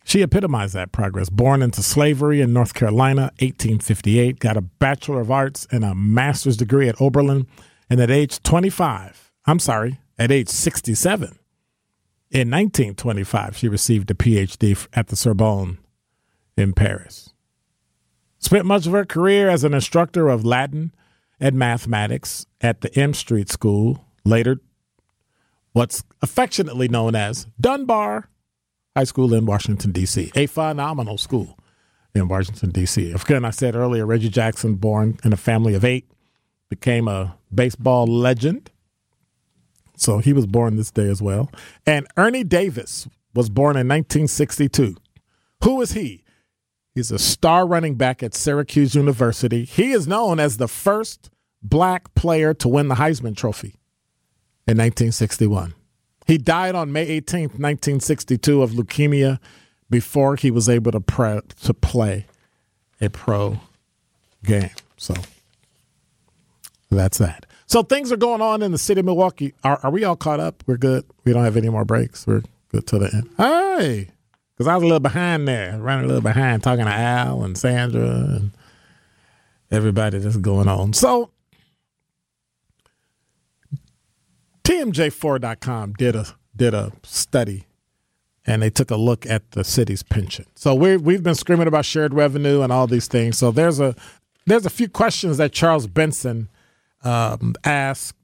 she 0.03 0.21
epitomized 0.21 0.73
that 0.73 0.91
progress. 0.91 1.29
Born 1.29 1.61
into 1.61 1.81
slavery 1.81 2.41
in 2.41 2.53
North 2.53 2.73
Carolina, 2.73 3.31
1858, 3.39 4.39
got 4.39 4.57
a 4.57 4.61
Bachelor 4.61 5.21
of 5.21 5.31
Arts 5.31 5.67
and 5.71 5.83
a 5.83 5.95
master's 5.95 6.57
degree 6.57 6.89
at 6.89 6.99
Oberlin, 6.99 7.47
and 7.89 7.99
at 7.99 8.11
age 8.11 8.41
25, 8.43 9.31
I'm 9.45 9.59
sorry, 9.59 9.99
at 10.17 10.31
age 10.31 10.49
67, 10.49 11.39
in 12.33 12.49
1925, 12.49 13.55
she 13.55 13.67
received 13.67 14.09
a 14.09 14.15
PhD 14.15 14.87
at 14.93 15.07
the 15.07 15.15
Sorbonne 15.15 15.77
in 16.57 16.73
Paris. 16.73 17.29
Spent 18.39 18.65
much 18.65 18.87
of 18.87 18.93
her 18.93 19.05
career 19.05 19.49
as 19.49 19.63
an 19.63 19.75
instructor 19.75 20.29
of 20.29 20.43
Latin 20.43 20.93
and 21.39 21.55
mathematics 21.55 22.47
at 22.59 22.81
the 22.81 22.93
M 22.99 23.13
Street 23.13 23.49
School, 23.49 24.05
later 24.25 24.59
what's 25.73 26.03
affectionately 26.21 26.87
known 26.87 27.15
as 27.15 27.45
Dunbar 27.61 28.29
High 28.95 29.05
School 29.05 29.33
in 29.33 29.45
Washington, 29.45 29.91
D.C., 29.91 30.31
a 30.35 30.45
phenomenal 30.45 31.17
school 31.17 31.57
in 32.13 32.27
Washington, 32.27 32.69
D.C. 32.69 33.11
Again, 33.11 33.43
I 33.43 33.49
said 33.49 33.75
earlier, 33.75 34.05
Reggie 34.05 34.29
Jackson, 34.29 34.75
born 34.75 35.17
in 35.23 35.33
a 35.33 35.37
family 35.37 35.73
of 35.73 35.83
eight, 35.83 36.09
became 36.69 37.07
a 37.07 37.37
baseball 37.53 38.05
legend. 38.05 38.69
So 39.95 40.19
he 40.19 40.33
was 40.33 40.45
born 40.45 40.75
this 40.75 40.91
day 40.91 41.09
as 41.09 41.21
well. 41.21 41.51
And 41.85 42.07
Ernie 42.17 42.43
Davis 42.43 43.07
was 43.33 43.49
born 43.49 43.75
in 43.75 43.87
1962. 43.87 44.95
Who 45.63 45.81
is 45.81 45.93
he? 45.93 46.23
He's 46.93 47.11
a 47.11 47.17
star 47.17 47.65
running 47.65 47.95
back 47.95 48.21
at 48.21 48.35
Syracuse 48.35 48.93
University. 48.93 49.65
He 49.65 49.91
is 49.91 50.07
known 50.07 50.39
as 50.39 50.57
the 50.57 50.67
first 50.67 51.31
black 51.63 52.13
player 52.13 52.53
to 52.55 52.67
win 52.67 52.87
the 52.87 52.95
Heisman 52.95 53.35
Trophy 53.35 53.79
in 54.67 54.77
1961. 54.77 55.73
He 56.25 56.37
died 56.37 56.75
on 56.75 56.91
May 56.91 57.19
18th, 57.19 57.59
1962, 57.59 58.61
of 58.61 58.71
leukemia 58.71 59.39
before 59.89 60.35
he 60.35 60.51
was 60.51 60.69
able 60.69 60.91
to, 60.91 60.99
pre- 60.99 61.41
to 61.63 61.73
play 61.73 62.25
a 63.01 63.09
pro 63.09 63.59
game. 64.43 64.71
So 64.97 65.13
that's 66.89 67.17
that. 67.17 67.45
So 67.65 67.83
things 67.83 68.11
are 68.11 68.17
going 68.17 68.41
on 68.41 68.61
in 68.61 68.71
the 68.71 68.77
city 68.77 68.99
of 68.99 69.05
Milwaukee. 69.05 69.53
Are, 69.63 69.79
are 69.83 69.91
we 69.91 70.03
all 70.03 70.15
caught 70.15 70.39
up? 70.39 70.63
We're 70.67 70.77
good. 70.77 71.05
We 71.25 71.33
don't 71.33 71.43
have 71.43 71.57
any 71.57 71.69
more 71.69 71.85
breaks. 71.85 72.25
We're 72.27 72.43
good 72.71 72.87
to 72.87 72.99
the 72.99 73.13
end. 73.13 73.29
Hey, 73.37 74.09
because 74.53 74.67
I 74.67 74.75
was 74.75 74.83
a 74.83 74.85
little 74.85 74.99
behind 74.99 75.47
there, 75.47 75.77
running 75.79 76.05
a 76.05 76.07
little 76.07 76.21
behind, 76.21 76.63
talking 76.63 76.85
to 76.85 76.91
Al 76.91 77.43
and 77.43 77.57
Sandra 77.57 78.07
and 78.07 78.51
everybody 79.71 80.19
that's 80.19 80.37
going 80.37 80.67
on. 80.67 80.93
So 80.93 81.31
TMJ4.com 84.65 85.93
did 85.93 86.15
a 86.15 86.25
did 86.55 86.73
a 86.73 86.91
study 87.03 87.65
and 88.45 88.61
they 88.61 88.69
took 88.69 88.91
a 88.91 88.95
look 88.95 89.25
at 89.25 89.51
the 89.51 89.63
city's 89.63 90.03
pension. 90.03 90.45
So 90.55 90.75
we 90.75 90.97
we've 90.97 91.23
been 91.23 91.35
screaming 91.35 91.67
about 91.67 91.85
shared 91.85 92.13
revenue 92.13 92.61
and 92.61 92.71
all 92.71 92.87
these 92.87 93.07
things. 93.07 93.37
So 93.37 93.51
there's 93.51 93.79
a 93.79 93.95
there's 94.45 94.65
a 94.65 94.69
few 94.69 94.89
questions 94.89 95.37
that 95.37 95.51
Charles 95.51 95.87
Benson 95.87 96.49
um, 97.03 97.55
asked 97.63 98.15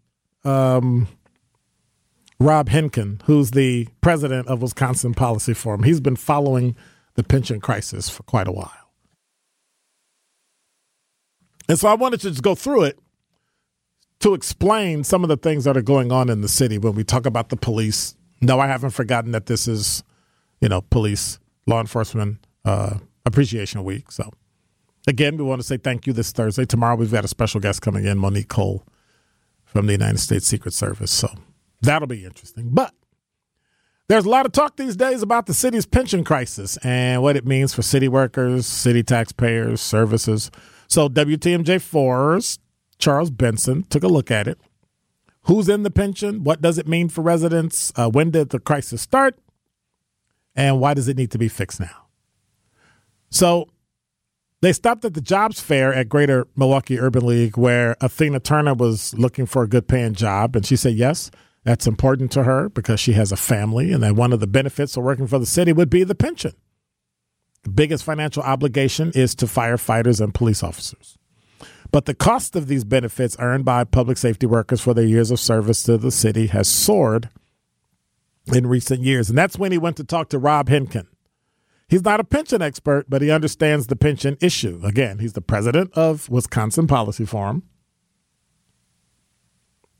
um, 0.43 1.07
Rob 2.39 2.69
Henken, 2.69 3.21
who's 3.23 3.51
the 3.51 3.87
president 4.01 4.47
of 4.47 4.61
Wisconsin 4.61 5.13
Policy 5.13 5.53
Forum. 5.53 5.83
He's 5.83 5.99
been 5.99 6.15
following 6.15 6.75
the 7.15 7.23
pension 7.23 7.59
crisis 7.59 8.09
for 8.09 8.23
quite 8.23 8.47
a 8.47 8.51
while. 8.51 8.71
And 11.67 11.77
so 11.77 11.87
I 11.87 11.93
wanted 11.93 12.21
to 12.21 12.29
just 12.29 12.41
go 12.41 12.55
through 12.55 12.83
it 12.83 12.99
to 14.19 14.33
explain 14.33 15.03
some 15.03 15.23
of 15.23 15.29
the 15.29 15.37
things 15.37 15.63
that 15.63 15.77
are 15.77 15.81
going 15.81 16.11
on 16.11 16.29
in 16.29 16.41
the 16.41 16.47
city 16.47 16.77
when 16.77 16.93
we 16.93 17.03
talk 17.03 17.25
about 17.25 17.49
the 17.49 17.55
police. 17.55 18.15
No, 18.41 18.59
I 18.59 18.67
haven't 18.67 18.91
forgotten 18.91 19.31
that 19.31 19.45
this 19.45 19.67
is, 19.67 20.03
you 20.61 20.69
know, 20.69 20.81
police, 20.81 21.39
law 21.67 21.79
enforcement 21.79 22.45
uh, 22.65 22.99
appreciation 23.25 23.83
week. 23.83 24.11
So, 24.11 24.29
again, 25.07 25.37
we 25.37 25.43
want 25.43 25.61
to 25.61 25.67
say 25.67 25.77
thank 25.77 26.07
you 26.07 26.13
this 26.13 26.31
Thursday. 26.31 26.65
Tomorrow 26.65 26.95
we've 26.95 27.11
got 27.11 27.25
a 27.25 27.29
special 27.29 27.59
guest 27.61 27.81
coming 27.81 28.05
in, 28.05 28.17
Monique 28.17 28.49
Cole 28.49 28.85
from 29.63 29.85
the 29.85 29.93
United 29.93 30.19
States 30.19 30.47
Secret 30.47 30.73
Service. 30.73 31.11
So 31.11 31.29
that'll 31.81 32.07
be 32.07 32.25
interesting. 32.25 32.69
But 32.71 32.93
there's 34.07 34.25
a 34.25 34.29
lot 34.29 34.47
of 34.47 34.51
talk 34.51 34.75
these 34.75 34.95
days 34.95 35.21
about 35.21 35.45
the 35.45 35.53
city's 35.53 35.85
pension 35.85 36.23
crisis 36.23 36.77
and 36.77 37.21
what 37.21 37.37
it 37.37 37.45
means 37.45 37.73
for 37.73 37.83
city 37.83 38.07
workers, 38.07 38.65
city 38.65 39.03
taxpayers, 39.03 39.79
services. 39.79 40.49
So 40.87 41.07
WTMJ4's 41.07 42.57
Charles 42.99 43.31
Benson 43.31 43.83
took 43.83 44.03
a 44.03 44.07
look 44.07 44.29
at 44.29 44.47
it. 44.47 44.59
Who's 45.43 45.69
in 45.69 45.83
the 45.83 45.89
pension? 45.89 46.43
What 46.43 46.61
does 46.61 46.77
it 46.77 46.87
mean 46.87 47.09
for 47.09 47.21
residents? 47.21 47.91
Uh, 47.95 48.09
when 48.09 48.29
did 48.29 48.49
the 48.49 48.59
crisis 48.59 49.01
start? 49.01 49.39
And 50.55 50.79
why 50.79 50.93
does 50.93 51.07
it 51.07 51.17
need 51.17 51.31
to 51.31 51.37
be 51.37 51.47
fixed 51.47 51.79
now? 51.79 52.07
So 53.29 53.69
they 54.61 54.73
stopped 54.73 55.05
at 55.05 55.13
the 55.13 55.21
jobs 55.21 55.61
fair 55.61 55.93
at 55.93 56.09
Greater 56.09 56.47
Milwaukee 56.55 56.99
Urban 56.99 57.25
League 57.25 57.57
where 57.57 57.95
Athena 58.01 58.41
Turner 58.41 58.73
was 58.73 59.13
looking 59.17 59.45
for 59.45 59.63
a 59.63 59.67
good 59.67 59.87
paying 59.87 60.13
job. 60.13 60.55
And 60.55 60.65
she 60.65 60.75
said, 60.75 60.95
yes, 60.95 61.31
that's 61.63 61.87
important 61.87 62.31
to 62.33 62.43
her 62.43 62.67
because 62.67 62.99
she 62.99 63.13
has 63.13 63.31
a 63.31 63.37
family. 63.37 63.93
And 63.93 64.03
that 64.03 64.15
one 64.15 64.33
of 64.33 64.41
the 64.41 64.47
benefits 64.47 64.97
of 64.97 65.03
working 65.03 65.27
for 65.27 65.39
the 65.39 65.45
city 65.45 65.71
would 65.71 65.89
be 65.89 66.03
the 66.03 66.15
pension. 66.15 66.51
The 67.63 67.69
biggest 67.69 68.03
financial 68.03 68.43
obligation 68.43 69.11
is 69.15 69.35
to 69.35 69.45
firefighters 69.45 70.19
and 70.19 70.33
police 70.33 70.63
officers. 70.63 71.18
But 71.91 72.05
the 72.05 72.13
cost 72.13 72.55
of 72.55 72.67
these 72.67 72.83
benefits 72.83 73.35
earned 73.39 73.65
by 73.65 73.83
public 73.83 74.17
safety 74.17 74.45
workers 74.45 74.81
for 74.81 74.93
their 74.93 75.05
years 75.05 75.31
of 75.31 75.39
service 75.39 75.83
to 75.83 75.97
the 75.97 76.11
city 76.11 76.47
has 76.47 76.67
soared 76.67 77.29
in 78.47 78.67
recent 78.67 79.01
years. 79.01 79.29
And 79.29 79.37
that's 79.37 79.57
when 79.57 79.71
he 79.71 79.77
went 79.77 79.97
to 79.97 80.03
talk 80.03 80.29
to 80.29 80.39
Rob 80.39 80.69
Henken. 80.69 81.07
He's 81.87 82.03
not 82.03 82.19
a 82.19 82.23
pension 82.23 82.61
expert, 82.61 83.09
but 83.09 83.23
he 83.23 83.31
understands 83.31 83.87
the 83.87 83.95
pension 83.95 84.37
issue. 84.39 84.79
Again, 84.83 85.17
he's 85.17 85.33
the 85.33 85.41
president 85.41 85.91
of 85.93 86.29
Wisconsin 86.29 86.85
Policy 86.85 87.25
Forum. 87.25 87.63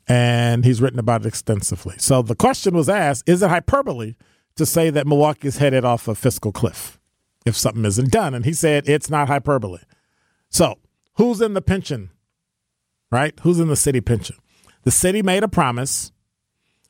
And 0.06 0.64
he's 0.64 0.80
written 0.80 1.00
about 1.00 1.22
it 1.22 1.28
extensively. 1.28 1.96
So 1.98 2.22
the 2.22 2.36
question 2.36 2.74
was 2.74 2.88
asked 2.88 3.28
is 3.28 3.42
it 3.42 3.48
hyperbole 3.48 4.14
to 4.56 4.66
say 4.66 4.90
that 4.90 5.06
Milwaukee 5.06 5.48
is 5.48 5.58
headed 5.58 5.84
off 5.84 6.06
a 6.06 6.14
fiscal 6.14 6.52
cliff 6.52 7.00
if 7.44 7.56
something 7.56 7.84
isn't 7.84 8.10
done? 8.10 8.34
And 8.34 8.44
he 8.44 8.52
said 8.52 8.88
it's 8.88 9.10
not 9.10 9.28
hyperbole. 9.28 9.80
So 10.48 10.78
Who's 11.20 11.42
in 11.42 11.52
the 11.52 11.60
pension? 11.60 12.08
Right? 13.12 13.38
Who's 13.42 13.60
in 13.60 13.68
the 13.68 13.76
city 13.76 14.00
pension? 14.00 14.36
The 14.84 14.90
city 14.90 15.20
made 15.20 15.42
a 15.42 15.48
promise. 15.48 16.12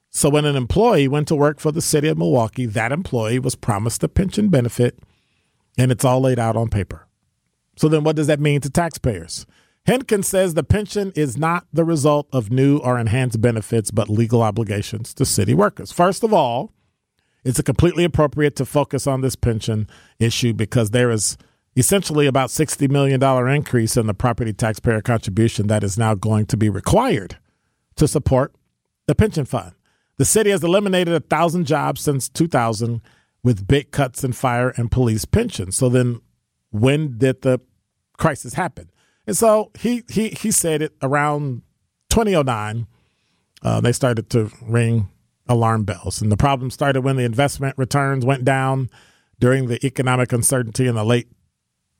So 0.09 0.29
when 0.29 0.45
an 0.45 0.55
employee 0.55 1.09
went 1.09 1.27
to 1.29 1.35
work 1.35 1.59
for 1.59 1.73
the 1.73 1.83
city 1.83 2.07
of 2.07 2.17
Milwaukee, 2.17 2.67
that 2.67 2.93
employee 2.93 3.41
was 3.41 3.57
promised 3.57 4.05
a 4.05 4.09
pension 4.09 4.49
benefit, 4.49 5.01
and 5.77 5.91
it's 5.91 6.05
all 6.05 6.21
laid 6.21 6.39
out 6.39 6.55
on 6.55 6.69
paper. 6.69 7.09
So 7.75 7.89
then 7.89 8.05
what 8.05 8.15
does 8.15 8.29
that 8.29 8.39
mean 8.39 8.61
to 8.61 8.71
taxpayers? 8.71 9.47
Henken 9.89 10.25
says 10.25 10.55
the 10.55 10.63
pension 10.63 11.13
is 11.17 11.37
not 11.37 11.67
the 11.73 11.85
result 11.85 12.29
of 12.33 12.53
new 12.53 12.79
or 12.79 13.01
enhanced 13.01 13.41
benefits, 13.41 13.91
but 13.91 14.09
legal 14.09 14.43
obligations 14.43 15.13
to 15.15 15.25
city 15.25 15.55
workers. 15.55 15.91
First 15.91 16.23
of 16.23 16.33
all, 16.33 16.73
it's 17.43 17.61
completely 17.63 18.05
appropriate 18.05 18.55
to 18.57 18.65
focus 18.65 19.09
on 19.09 19.23
this 19.23 19.35
pension 19.35 19.89
issue 20.21 20.53
because 20.53 20.91
there 20.91 21.11
is 21.11 21.37
essentially 21.77 22.27
about 22.27 22.51
$60 22.51 22.91
million 22.91 23.23
increase 23.49 23.97
in 23.97 24.07
the 24.07 24.15
property 24.15 24.53
taxpayer 24.53 25.01
contribution 25.01 25.69
that 25.69 25.85
is 25.85 25.97
now 25.97 26.15
going 26.15 26.47
to 26.47 26.57
be 26.57 26.69
required 26.69 27.39
to 27.97 28.09
support 28.09 28.55
the 29.07 29.15
pension 29.15 29.45
fund. 29.45 29.73
The 30.17 30.25
city 30.25 30.51
has 30.51 30.63
eliminated 30.63 31.15
a 31.15 31.21
thousand 31.21 31.65
jobs 31.65 32.01
since 32.01 32.29
2000 32.29 33.01
with 33.43 33.67
big 33.67 33.91
cuts 33.91 34.23
in 34.23 34.33
fire 34.33 34.71
and 34.77 34.91
police 34.91 35.25
pensions. 35.25 35.77
So 35.77 35.89
then 35.89 36.21
when 36.71 37.19
did 37.19 37.43
the 37.43 37.61
crisis 38.17 38.55
happen? 38.55 38.91
And 39.27 39.37
so 39.37 39.71
he 39.79 40.03
he 40.09 40.31
he 40.31 40.51
said 40.51 40.83
it 40.83 40.93
around 41.03 41.63
2009. 42.11 42.87
Uh, 43.63 43.81
they 43.81 43.93
started 43.93 44.29
to 44.31 44.51
ring 44.63 45.09
alarm 45.49 45.85
bells, 45.85 46.21
and 46.21 46.31
the 46.33 46.37
problem 46.37 46.71
started 46.71 47.03
when 47.03 47.17
the 47.17 47.25
investment 47.25 47.77
returns 47.79 48.25
went 48.25 48.45
down 48.45 48.91
during 49.39 49.69
the 49.69 49.85
economic 49.87 50.33
uncertainty 50.33 50.87
in 50.87 50.95
the 50.95 51.05
late 51.05 51.29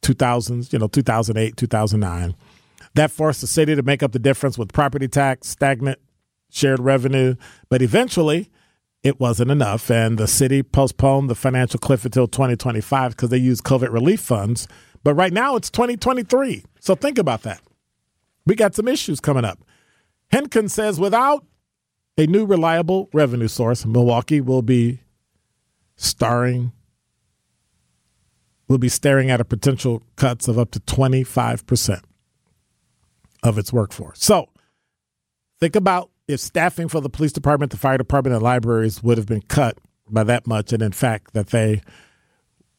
2000s, 0.03 0.73
you 0.73 0.79
know, 0.79 0.89
2008, 0.89 1.57
2009. 1.57 2.35
That 2.95 3.11
forced 3.11 3.41
the 3.41 3.47
city 3.47 3.75
to 3.75 3.83
make 3.83 4.03
up 4.03 4.13
the 4.13 4.19
difference 4.19 4.59
with 4.59 4.73
property 4.73 5.09
tax, 5.09 5.49
stagnant 5.49 5.99
shared 6.51 6.81
revenue. 6.81 7.37
But 7.69 7.83
eventually, 7.83 8.51
it 9.03 9.19
wasn't 9.19 9.51
enough, 9.51 9.91
and 9.91 10.19
the 10.19 10.27
city 10.27 10.63
postponed 10.63 11.31
the 11.31 11.35
financial 11.35 11.79
cliff 11.79 12.05
until 12.05 12.29
2025 12.29 13.13
because 13.13 13.31
they 13.31 13.39
used 13.39 13.65
COVID 13.65 13.93
relief 13.93 14.21
funds. 14.21 14.69
But 15.03 15.15
right 15.15 15.33
now 15.33 15.57
it's 15.57 15.71
2023. 15.71 16.65
So 16.81 16.95
think 16.95 17.17
about 17.19 17.43
that. 17.43 17.61
We 18.45 18.55
got 18.55 18.75
some 18.75 18.89
issues 18.89 19.21
coming 19.21 19.45
up. 19.45 19.61
Henken 20.33 20.71
says 20.71 21.01
without 21.01 21.45
a 22.19 22.27
new 22.27 22.45
reliable 22.45 23.09
revenue 23.15 23.49
source, 23.49 23.87
Milwaukee 23.87 24.41
will 24.41 24.63
be 24.63 25.01
starring 25.97 26.73
will 28.71 28.79
be 28.79 28.89
staring 28.89 29.33
at 29.33 29.41
a 29.41 29.45
potential 29.45 30.01
cuts 30.15 30.47
of 30.47 30.57
up 30.57 30.71
to 30.71 30.79
25% 30.79 32.03
of 33.43 33.59
its 33.59 33.73
workforce. 33.73 34.25
So 34.25 34.49
think 35.59 35.75
about 35.75 36.11
if 36.29 36.39
staffing 36.39 36.87
for 36.87 37.01
the 37.01 37.11
police 37.11 37.33
department, 37.33 37.73
the 37.73 37.77
fire 37.77 37.99
department, 37.99 38.33
and 38.35 38.45
libraries 38.45 39.03
would 39.03 39.19
have 39.19 39.27
been 39.27 39.43
cut 39.43 39.77
by 40.09 40.23
that 40.23 40.47
much, 40.47 40.73
and 40.73 40.83
in 40.85 40.93
fact, 40.93 41.33
that 41.33 41.49
they 41.49 41.83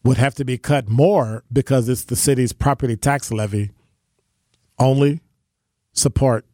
would 0.05 0.15
have 0.15 0.33
to 0.35 0.45
be 0.45 0.57
cut 0.57 0.87
more 0.87 1.43
because 1.51 1.89
it's 1.89 2.05
the 2.05 2.15
city's 2.15 2.53
property 2.53 2.95
tax 2.95 3.29
levy 3.29 3.71
only 4.79 5.19
support 5.91 6.45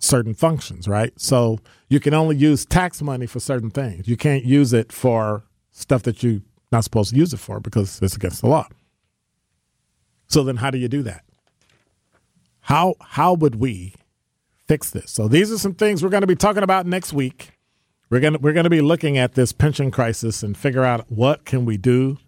certain 0.00 0.32
functions, 0.32 0.88
right? 0.88 1.12
So 1.20 1.58
you 1.90 2.00
can 2.00 2.14
only 2.14 2.36
use 2.36 2.64
tax 2.64 3.02
money 3.02 3.26
for 3.26 3.40
certain 3.40 3.70
things. 3.70 4.08
You 4.08 4.16
can't 4.16 4.46
use 4.46 4.72
it 4.72 4.90
for 4.90 5.44
stuff 5.70 6.02
that 6.04 6.22
you're 6.22 6.40
not 6.72 6.84
supposed 6.84 7.10
to 7.10 7.16
use 7.16 7.32
it 7.32 7.38
for 7.38 7.60
because 7.60 8.00
it's 8.02 8.16
against 8.16 8.40
the 8.40 8.48
law. 8.48 8.68
So 10.28 10.44
then 10.44 10.56
how 10.56 10.70
do 10.70 10.78
you 10.78 10.88
do 10.88 11.02
that? 11.02 11.24
How 12.62 12.94
how 13.00 13.34
would 13.34 13.56
we 13.56 13.94
fix 14.68 14.90
this? 14.90 15.10
So 15.10 15.26
these 15.26 15.50
are 15.50 15.58
some 15.58 15.74
things 15.74 16.02
we're 16.02 16.10
going 16.10 16.20
to 16.20 16.26
be 16.26 16.36
talking 16.36 16.62
about 16.62 16.86
next 16.86 17.12
week. 17.12 17.52
We're 18.10 18.20
going 18.20 18.34
to 18.34 18.38
we're 18.38 18.52
going 18.52 18.64
to 18.64 18.70
be 18.70 18.80
looking 18.80 19.18
at 19.18 19.34
this 19.34 19.52
pension 19.52 19.90
crisis 19.90 20.42
and 20.42 20.56
figure 20.56 20.84
out 20.84 21.10
what 21.10 21.44
can 21.44 21.64
we 21.64 21.76
do 21.76 22.18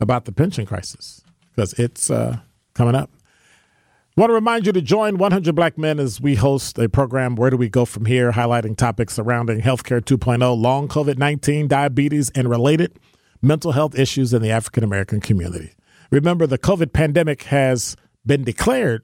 about 0.00 0.24
the 0.24 0.32
pension 0.32 0.64
crisis 0.64 1.22
because 1.50 1.74
it's 1.74 2.10
uh, 2.10 2.38
coming 2.74 2.94
up. 2.94 3.10
I 4.16 4.20
want 4.20 4.30
to 4.30 4.34
remind 4.34 4.66
you 4.66 4.72
to 4.72 4.82
join 4.82 5.18
100 5.18 5.54
Black 5.54 5.78
Men 5.78 5.98
as 6.00 6.20
we 6.20 6.34
host 6.34 6.78
a 6.78 6.88
program, 6.88 7.36
Where 7.36 7.48
Do 7.50 7.56
We 7.56 7.68
Go 7.68 7.84
From 7.84 8.06
Here, 8.06 8.32
highlighting 8.32 8.76
topics 8.76 9.14
surrounding 9.14 9.60
healthcare 9.60 10.00
2.0, 10.00 10.60
long 10.60 10.88
COVID 10.88 11.16
19, 11.16 11.68
diabetes, 11.68 12.30
and 12.30 12.50
related 12.50 12.98
mental 13.42 13.72
health 13.72 13.98
issues 13.98 14.32
in 14.32 14.42
the 14.42 14.50
African 14.50 14.84
American 14.84 15.20
community. 15.20 15.72
Remember, 16.10 16.46
the 16.46 16.58
COVID 16.58 16.92
pandemic 16.92 17.44
has 17.44 17.96
been 18.26 18.44
declared 18.44 19.02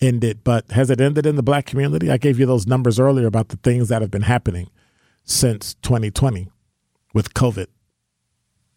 ended, 0.00 0.44
but 0.44 0.70
has 0.70 0.90
it 0.90 1.00
ended 1.00 1.26
in 1.26 1.36
the 1.36 1.42
black 1.42 1.66
community? 1.66 2.10
I 2.10 2.18
gave 2.18 2.38
you 2.38 2.46
those 2.46 2.66
numbers 2.66 2.98
earlier 2.98 3.26
about 3.26 3.48
the 3.48 3.56
things 3.56 3.88
that 3.88 4.02
have 4.02 4.10
been 4.10 4.22
happening 4.22 4.70
since 5.24 5.74
2020 5.82 6.48
with 7.14 7.34
COVID 7.34 7.66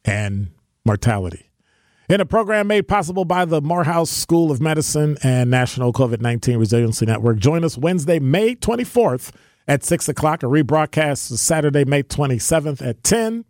and 0.03 0.49
mortality. 0.85 1.51
In 2.09 2.19
a 2.19 2.25
program 2.25 2.67
made 2.67 2.89
possible 2.89 3.23
by 3.23 3.45
the 3.45 3.61
Morehouse 3.61 4.09
School 4.09 4.51
of 4.51 4.59
Medicine 4.59 5.17
and 5.23 5.49
National 5.49 5.93
COVID 5.93 6.19
19 6.19 6.57
Resiliency 6.57 7.05
Network, 7.05 7.37
join 7.37 7.63
us 7.63 7.77
Wednesday, 7.77 8.19
May 8.19 8.55
24th 8.55 9.31
at 9.67 9.83
6 9.83 10.09
o'clock. 10.09 10.43
A 10.43 10.47
rebroadcast 10.47 11.37
Saturday, 11.37 11.85
May 11.85 12.03
27th 12.03 12.85
at 12.85 13.01
10, 13.03 13.45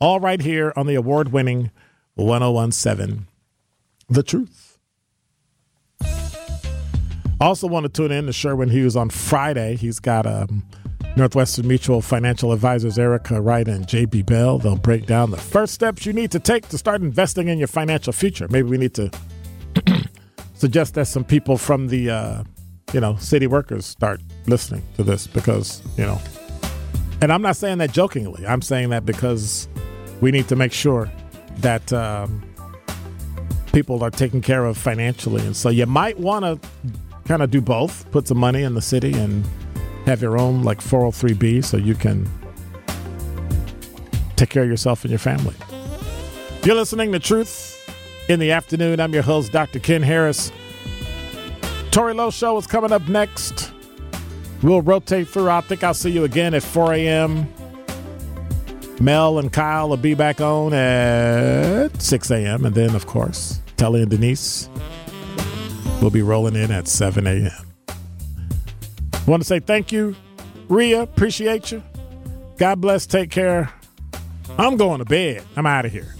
all 0.00 0.18
right 0.18 0.40
here 0.40 0.72
on 0.76 0.86
the 0.86 0.94
award 0.94 1.30
winning 1.30 1.70
1017 2.14 3.26
The 4.08 4.22
Truth. 4.22 4.78
Also, 7.40 7.66
want 7.66 7.84
to 7.84 7.88
tune 7.88 8.12
in 8.12 8.26
to 8.26 8.32
Sherwin 8.32 8.68
Hughes 8.68 8.96
on 8.96 9.08
Friday. 9.08 9.76
He's 9.76 9.98
got 9.98 10.26
um, 10.26 10.62
Northwestern 11.16 11.66
Mutual 11.66 12.02
Financial 12.02 12.52
Advisors 12.52 12.98
Erica 12.98 13.40
Wright 13.40 13.66
and 13.66 13.86
JB 13.86 14.26
Bell. 14.26 14.58
They'll 14.58 14.76
break 14.76 15.06
down 15.06 15.30
the 15.30 15.38
first 15.38 15.72
steps 15.72 16.04
you 16.04 16.12
need 16.12 16.30
to 16.32 16.38
take 16.38 16.68
to 16.68 16.76
start 16.76 17.00
investing 17.00 17.48
in 17.48 17.58
your 17.58 17.68
financial 17.68 18.12
future. 18.12 18.46
Maybe 18.48 18.68
we 18.68 18.76
need 18.76 18.94
to 18.94 19.10
suggest 20.54 20.94
that 20.94 21.06
some 21.06 21.24
people 21.24 21.56
from 21.56 21.88
the 21.88 22.10
uh, 22.10 22.44
you 22.92 23.00
know 23.00 23.16
city 23.16 23.46
workers 23.46 23.86
start 23.86 24.20
listening 24.46 24.82
to 24.96 25.02
this 25.02 25.26
because 25.26 25.82
you 25.96 26.04
know. 26.04 26.20
And 27.22 27.32
I'm 27.32 27.42
not 27.42 27.56
saying 27.56 27.78
that 27.78 27.92
jokingly. 27.92 28.46
I'm 28.46 28.62
saying 28.62 28.90
that 28.90 29.04
because 29.04 29.68
we 30.20 30.30
need 30.30 30.48
to 30.48 30.56
make 30.56 30.72
sure 30.72 31.10
that 31.58 31.92
um, 31.92 32.42
people 33.72 34.02
are 34.02 34.10
taken 34.10 34.40
care 34.40 34.64
of 34.64 34.76
financially, 34.76 35.44
and 35.44 35.56
so 35.56 35.68
you 35.68 35.86
might 35.86 36.18
want 36.18 36.44
to 36.44 36.68
kind 37.24 37.42
of 37.42 37.50
do 37.50 37.60
both. 37.60 38.10
Put 38.10 38.28
some 38.28 38.38
money 38.38 38.62
in 38.62 38.74
the 38.74 38.82
city 38.82 39.12
and 39.12 39.46
have 40.06 40.22
your 40.22 40.38
own 40.38 40.62
like 40.62 40.80
403b 40.80 41.64
so 41.64 41.76
you 41.76 41.94
can 41.94 42.28
take 44.36 44.50
care 44.50 44.62
of 44.62 44.68
yourself 44.68 45.04
and 45.04 45.10
your 45.10 45.18
family. 45.18 45.54
You're 46.64 46.74
listening 46.74 47.12
to 47.12 47.18
Truth 47.18 47.76
in 48.28 48.40
the 48.40 48.50
Afternoon. 48.52 49.00
I'm 49.00 49.12
your 49.12 49.22
host, 49.22 49.52
Dr. 49.52 49.78
Ken 49.78 50.02
Harris. 50.02 50.52
Tory 51.90 52.14
Lowe 52.14 52.30
Show 52.30 52.56
is 52.58 52.66
coming 52.66 52.92
up 52.92 53.06
next. 53.08 53.72
We'll 54.62 54.82
rotate 54.82 55.28
through. 55.28 55.50
I 55.50 55.60
think 55.62 55.82
I'll 55.82 55.94
see 55.94 56.10
you 56.10 56.24
again 56.24 56.54
at 56.54 56.62
4 56.62 56.94
a.m. 56.94 57.52
Mel 59.00 59.38
and 59.38 59.50
Kyle 59.50 59.88
will 59.88 59.96
be 59.96 60.14
back 60.14 60.42
on 60.42 60.74
at 60.74 62.00
6 62.00 62.30
a.m. 62.30 62.66
And 62.66 62.74
then, 62.74 62.94
of 62.94 63.06
course, 63.06 63.60
Telly 63.76 64.02
and 64.02 64.10
Denise 64.10 64.68
will 66.02 66.10
be 66.10 66.20
rolling 66.20 66.54
in 66.54 66.70
at 66.70 66.86
7 66.86 67.26
a.m. 67.26 67.50
Want 69.26 69.42
to 69.42 69.46
say 69.46 69.58
thank 69.58 69.90
you, 69.90 70.14
Ria. 70.68 71.02
Appreciate 71.02 71.72
you. 71.72 71.82
God 72.58 72.80
bless. 72.80 73.06
Take 73.06 73.30
care. 73.30 73.72
I'm 74.58 74.76
going 74.76 74.98
to 74.98 75.06
bed. 75.06 75.44
I'm 75.56 75.64
out 75.66 75.86
of 75.86 75.92
here. 75.92 76.14